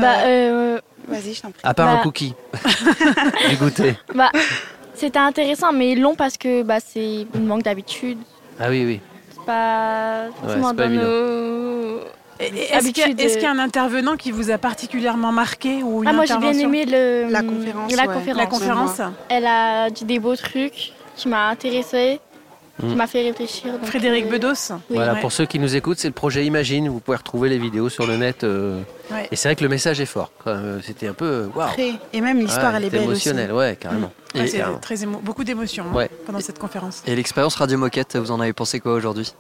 Bah, 0.01 0.20
euh, 0.24 0.80
Vas-y, 1.09 1.34
je 1.34 1.43
t'en 1.43 1.51
prie. 1.51 1.61
À 1.62 1.72
part 1.74 1.87
Bah. 1.87 2.01
un 2.01 2.03
cookie. 2.03 2.34
du 3.51 3.57
goûter. 3.57 3.97
bah, 4.14 4.30
c'était 4.95 5.18
intéressant, 5.18 5.72
mais 5.72 5.95
long 5.95 6.14
parce 6.14 6.37
que 6.37 6.62
bah, 6.62 6.78
c'est 6.84 7.26
une 7.34 7.47
manque 7.47 7.62
d'habitude. 7.62 8.18
Ah 8.59 8.66
oui, 8.70 8.84
oui. 8.84 9.01
C'est 9.30 9.45
pas 9.45 10.26
forcément 10.41 10.70
c'est 10.70 10.76
pas 10.76 10.89
dans 10.89 10.95
nos 10.95 11.99
Est-ce 12.41 12.51
qu'il 12.89 12.99
y, 12.99 13.03
a- 13.03 13.05
habitudes. 13.05 13.20
est-ce 13.20 13.34
qu'il 13.34 13.43
y 13.45 13.47
a 13.47 13.51
un 13.53 13.59
intervenant 13.59 14.16
qui 14.16 14.30
vous 14.32 14.51
a 14.51 14.59
particulièrement 14.59 15.32
marqué 15.32 15.82
ou 15.82 16.03
une 16.03 16.09
Ah, 16.09 16.12
moi 16.12 16.24
j'ai 16.24 16.37
bien 16.39 16.53
aimé 16.53 16.84
le, 16.87 17.28
La 17.30 17.43
conférence, 17.43 17.93
La 17.95 18.07
ouais. 18.07 18.14
conférence. 18.14 18.37
La 18.39 18.47
conférence 18.47 19.01
Elle 19.28 19.47
a 19.47 19.91
dit 19.91 20.05
des 20.05 20.18
beaux 20.18 20.34
trucs 20.37 20.93
qui 21.16 21.28
m'a 21.28 21.49
intéressée, 21.49 22.20
qui 22.81 22.87
Mm. 22.87 22.95
m'a 22.95 23.07
fait 23.07 23.22
réfléchir. 23.22 23.72
donc, 23.72 23.85
Frédéric 23.85 24.27
euh, 24.27 24.31
Bedos 24.31 24.53
oui. 24.70 24.77
Voilà, 24.97 25.14
Ouais. 25.14 25.20
pour 25.20 25.33
ceux 25.33 25.47
qui 25.47 25.59
nous 25.59 25.74
écoutent, 25.77 25.99
c'est 25.99 26.09
le 26.09 26.14
projet 26.14 26.45
Imagine. 26.45 26.89
Vous 26.89 27.01
pouvez 27.01 27.16
retrouver 27.16 27.49
les 27.49 27.59
vidéos 27.59 27.89
sur 27.89 28.07
le 28.07 28.16
net. 28.16 28.45
euh, 28.45 28.81
Ouais. 29.11 29.29
Et 29.31 29.37
c'est 29.37 29.49
vrai 29.49 29.57
que 29.57 29.62
le 29.62 29.68
message 29.68 30.01
est 30.01 30.07
fort. 30.07 30.31
C'était 30.83 31.07
un 31.09 31.12
peu. 31.14 31.24
euh, 31.24 31.47
Waouh! 31.55 31.72
Très. 31.72 31.93
Et 32.12 32.20
même 32.20 32.39
l'histoire, 32.41 32.72
Ouais, 32.72 32.79
elle 32.79 32.85
est 32.85 32.91
belle 32.91 33.03
émotionnel, 33.05 33.51
aussi. 33.53 33.59
ouais, 33.59 33.77
carrément. 33.81 34.11
Ouais, 34.35 34.49
Et 34.49 34.51
carrément. 34.59 34.79
très 34.79 34.97
émo- 34.97 35.20
beaucoup 35.22 35.45
d'émotions 35.45 35.85
hein, 35.97 36.07
pendant 36.27 36.41
cette 36.41 36.59
conférence. 36.59 37.03
Et 37.07 37.14
l'expérience 37.16 37.55
Radio 37.55 37.79
Moquette, 37.79 38.16
vous 38.16 38.31
en 38.31 38.41
avez 38.41 38.53
pensé 38.53 38.81
quoi 38.81 38.93
aujourd'hui? 38.95 39.33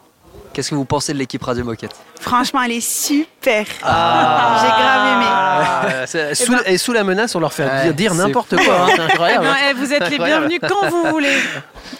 Qu'est-ce 0.56 0.70
que 0.70 0.74
vous 0.74 0.86
pensez 0.86 1.12
de 1.12 1.18
l'équipe 1.18 1.42
Radio 1.42 1.64
Moquette 1.64 1.94
Franchement, 2.18 2.62
elle 2.62 2.72
est 2.72 2.80
super. 2.80 3.66
Ah. 3.82 4.56
J'ai 4.62 4.68
grave 4.68 5.06
aimé. 5.12 5.26
Ah, 5.28 6.06
c'est- 6.06 6.34
sous, 6.34 6.50
ben- 6.50 6.62
et 6.64 6.78
sous 6.78 6.94
la 6.94 7.04
menace, 7.04 7.34
on 7.34 7.40
leur 7.40 7.52
fait 7.52 7.64
Ouais, 7.66 7.82
dire, 7.84 7.92
dire 7.94 8.12
c'est 8.12 8.18
n'importe 8.26 8.56
quoi. 8.56 8.74
hein, 8.74 8.86
c'est 8.96 9.02
incroyable. 9.02 9.44
Non, 9.44 9.50
eh, 9.68 9.74
vous 9.74 9.92
êtes 9.92 10.08
les 10.08 10.14
Incroyable. 10.14 10.48
bienvenus 10.48 10.60
quand 10.66 10.88
vous 10.88 11.10
voulez. 11.10 11.36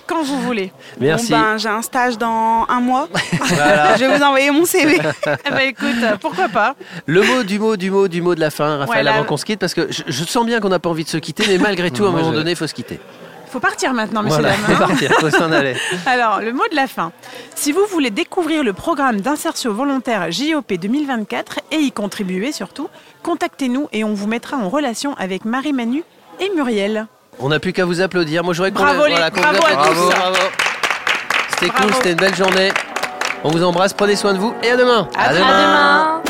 Quand 0.07 0.23
vous 0.23 0.41
voulez. 0.41 0.73
Merci. 0.99 1.33
Bon, 1.33 1.39
ben, 1.39 1.59
j'ai 1.59 1.69
un 1.69 1.83
stage 1.83 2.17
dans 2.17 2.65
un 2.67 2.81
mois. 2.81 3.09
Voilà. 3.41 3.95
je 3.97 4.05
vais 4.07 4.17
vous 4.17 4.25
envoyer 4.25 4.51
mon 4.51 4.65
CV. 4.65 5.01
Eh 5.27 5.51
ben 5.51 5.59
écoute, 5.59 5.87
euh, 6.03 6.17
pourquoi 6.19 6.49
pas 6.49 6.77
Le 7.05 7.23
mot 7.23 7.43
du 7.43 7.59
mot 7.59 7.77
du 7.77 7.91
mot 7.91 8.09
du 8.09 8.23
mot 8.23 8.35
de 8.35 8.41
la 8.41 8.49
fin, 8.51 8.79
Raphaël, 8.79 8.89
Ouais, 9.01 9.03
là- 9.03 9.15
avant 9.17 9.25
qu'on 9.25 9.37
se 9.37 9.45
quitte, 9.45 9.61
parce 9.61 9.75
que 9.75 9.89
je, 9.93 10.03
je 10.07 10.25
sens 10.25 10.47
bien 10.47 10.61
qu'on 10.61 10.71
n'a 10.71 10.79
pas 10.79 10.89
envie 10.89 11.05
de 11.05 11.11
se 11.11 11.19
quitter, 11.19 11.45
mais 11.47 11.59
malgré 11.59 11.91
tout, 11.91 12.07
à 12.07 12.09
un 12.09 12.11
Moi, 12.11 12.21
moment 12.21 12.33
je- 12.33 12.39
donné, 12.39 12.53
il 12.53 12.57
faut 12.57 12.67
se 12.67 12.73
quitter. 12.75 12.99
Faut 13.51 13.61
partir 13.61 13.93
maintenant, 13.95 14.23
monsieur 14.23 14.41
Voilà, 14.41 14.57
dames, 14.57 14.65
hein. 14.69 14.75
faut 14.75 14.87
partir, 14.87 15.13
faut 15.21 15.31
s'en 15.31 15.53
aller. 15.53 15.77
Alors, 16.07 16.41
le 16.41 16.53
mot 16.53 16.65
de 16.71 16.77
la 16.77 16.87
fin. 16.87 17.13
Si 17.55 17.73
vous 17.73 17.85
voulez 17.91 18.11
découvrir 18.11 18.65
le 18.65 18.73
programme 18.73 19.21
d'insertion 19.21 19.73
volontaire 19.73 20.31
JOP 20.31 20.73
2024 20.75 21.61
et 21.71 21.77
y 21.77 21.93
contribuer 21.93 22.53
surtout, 22.53 22.89
contactez-nous 23.23 23.89
et 23.93 24.05
on 24.05 24.15
vous 24.15 24.27
mettra 24.27 24.57
en 24.57 24.69
relation 24.69 25.15
avec 25.19 25.45
Marie-Manu 25.45 26.03
et 26.41 26.51
Muriel. 26.55 27.07
On 27.39 27.49
n'a 27.51 27.61
plus 27.61 27.73
qu'à 27.73 27.85
vous 27.85 28.01
applaudir. 28.01 28.43
Moi, 28.45 28.53
je 28.55 28.59
voudrais 28.63 28.73
qu'on 28.73 28.83
Bravo 28.83 29.07
les- 29.07 29.15
vous 29.15 29.41
bravo 29.41 29.59
à 29.67 29.87
tous. 29.89 30.11
Bravo. 30.15 30.37
C'était 31.51 31.67
Bravo. 31.69 31.85
cool, 31.85 31.95
c'était 31.95 32.11
une 32.13 32.17
belle 32.19 32.35
journée. 32.35 32.73
On 33.45 33.51
vous 33.51 33.63
embrasse, 33.63 33.93
prenez 33.93 34.17
soin 34.17 34.33
de 34.35 34.39
vous 34.39 34.55
et 34.63 34.71
à 34.71 34.77
demain. 34.77 35.09
À 35.17 35.33
demain. 35.33 36.23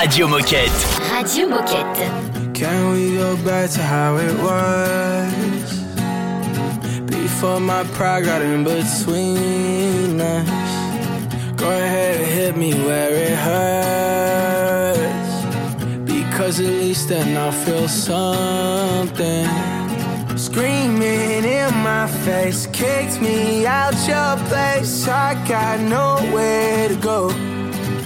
Radio 0.00 0.28
Moquette. 0.28 0.70
Radio 1.16 1.48
Moquette. 1.48 2.10
Can 2.52 2.92
we 2.92 3.16
go 3.18 3.34
back 3.44 3.70
to 3.70 3.80
how 3.80 4.16
it 4.18 4.32
was? 4.42 5.43
Before 7.24 7.58
my 7.58 7.84
pride 7.96 8.24
got 8.26 8.42
in 8.42 8.64
between 8.64 10.20
us. 10.20 10.48
Go 11.56 11.70
ahead 11.70 12.20
and 12.20 12.30
hit 12.30 12.54
me 12.54 12.74
where 12.74 13.10
it 13.10 13.34
hurts. 13.48 15.02
Because 16.04 16.60
at 16.60 16.66
least 16.66 17.08
then 17.08 17.34
I'll 17.34 17.50
feel 17.50 17.88
something. 17.88 19.48
Screaming 20.36 21.44
in 21.44 21.74
my 21.78 22.06
face, 22.26 22.66
kicked 22.66 23.22
me 23.22 23.64
out 23.64 23.94
your 24.06 24.36
place. 24.48 25.08
I 25.08 25.32
got 25.48 25.80
nowhere 25.80 26.88
to 26.88 26.96
go. 26.96 27.30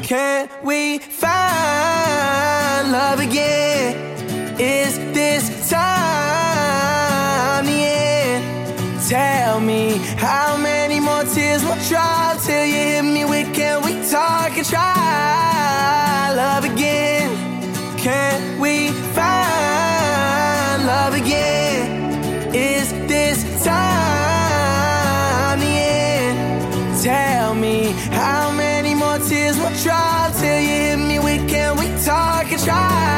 Can 0.05 0.49
we 0.63 1.01
find 1.01 1.33
love 2.93 3.19
again? 3.19 3.97
Is 4.61 4.97
this 5.13 5.69
time? 5.69 6.48
Tell 9.09 9.59
me 9.59 9.97
how 10.19 10.59
many 10.59 11.01
more 11.01 11.25
tears 11.25 11.65
will 11.65 11.83
try 11.89 12.39
till 12.45 12.67
you 12.67 12.75
hit 12.75 13.03
me 13.03 13.25
with 13.25 13.55
can 13.55 13.81
we 13.83 13.95
talk 14.11 14.55
and 14.55 14.67
try 14.67 16.35
love 16.37 16.65
again? 16.67 17.31
Can 17.97 18.61
we 18.61 18.91
find 19.17 20.85
love 20.85 21.15
again? 21.15 22.55
Is 22.55 22.93
this 23.09 23.65
time 23.65 25.59
the 25.59 25.67
end? 25.67 27.03
Tell 27.03 27.55
me 27.55 27.93
how 28.13 28.53
many 28.53 28.95
more 28.95 29.19
tears 29.21 29.57
will 29.57 29.75
try 29.83 30.31
till 30.39 30.61
you 30.61 30.69
hit 30.69 30.99
me 30.99 31.19
with 31.19 31.49
can 31.49 31.79
we 31.79 31.87
talk 32.05 32.53
and 32.53 32.63
try 32.63 33.18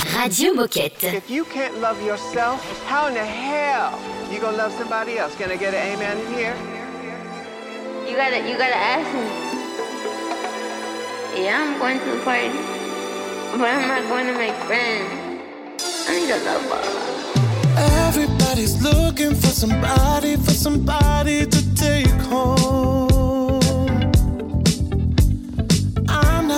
Radio 0.21 0.53
Moquette. 0.53 1.15
If 1.15 1.31
you 1.31 1.43
can't 1.45 1.79
love 1.79 1.99
yourself, 2.03 2.61
how 2.85 3.07
in 3.07 3.15
the 3.15 3.25
hell 3.25 3.99
you 4.31 4.39
gonna 4.39 4.55
love 4.55 4.71
somebody 4.73 5.17
else? 5.17 5.33
Can 5.35 5.49
I 5.49 5.57
get 5.57 5.73
an 5.73 5.93
amen 5.93 6.15
in 6.19 6.33
here? 6.33 6.55
You 8.07 8.15
gotta, 8.15 8.37
you 8.47 8.55
gotta 8.55 8.75
ask 8.75 9.09
me. 9.15 9.25
Yeah, 11.43 11.57
I'm 11.63 11.79
going 11.79 11.97
to 11.97 12.05
the 12.05 12.23
party, 12.23 12.49
but 13.57 13.67
I'm 13.67 13.87
not 13.87 14.07
going 14.09 14.27
to 14.27 14.33
make 14.33 14.53
friends. 14.69 15.09
I 16.07 16.13
need 16.13 16.29
a 16.29 16.37
lover. 16.45 16.81
Everybody's 18.05 18.79
looking 18.79 19.33
for 19.33 19.47
somebody, 19.47 20.35
for 20.35 20.51
somebody 20.51 21.47
to 21.47 21.75
take 21.75 22.21
home. 22.29 23.10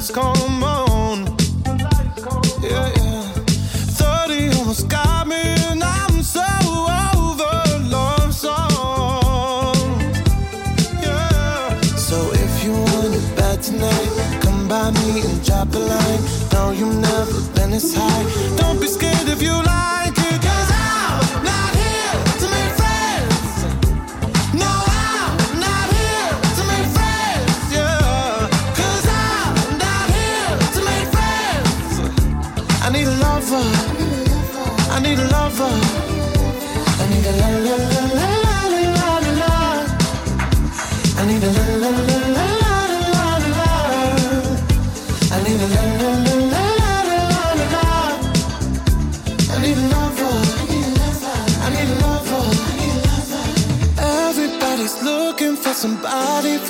lights 0.00 0.10
come 0.10 0.64
on. 0.64 1.36
Yeah, 2.62 2.92
yeah. 2.96 3.22
30 4.26 4.58
almost 4.58 4.88
got 4.88 5.26
me, 5.26 5.42
and 5.70 5.82
I'm 5.82 6.22
so 6.22 6.40
over 6.40 7.78
love 7.88 8.32
songs. 8.34 9.78
Yeah. 11.02 11.80
So 11.96 12.16
if 12.32 12.64
you 12.64 12.72
want 12.72 13.14
it 13.14 13.36
bad 13.36 13.62
tonight, 13.62 14.40
come 14.42 14.68
by 14.68 14.90
me 14.90 15.20
and 15.20 15.44
drop 15.44 15.74
a 15.74 15.78
line. 15.78 16.20
No, 16.52 16.70
you've 16.70 16.96
never 16.96 17.40
been 17.54 17.70
this 17.70 17.94
high. 17.94 18.39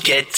get 0.00 0.37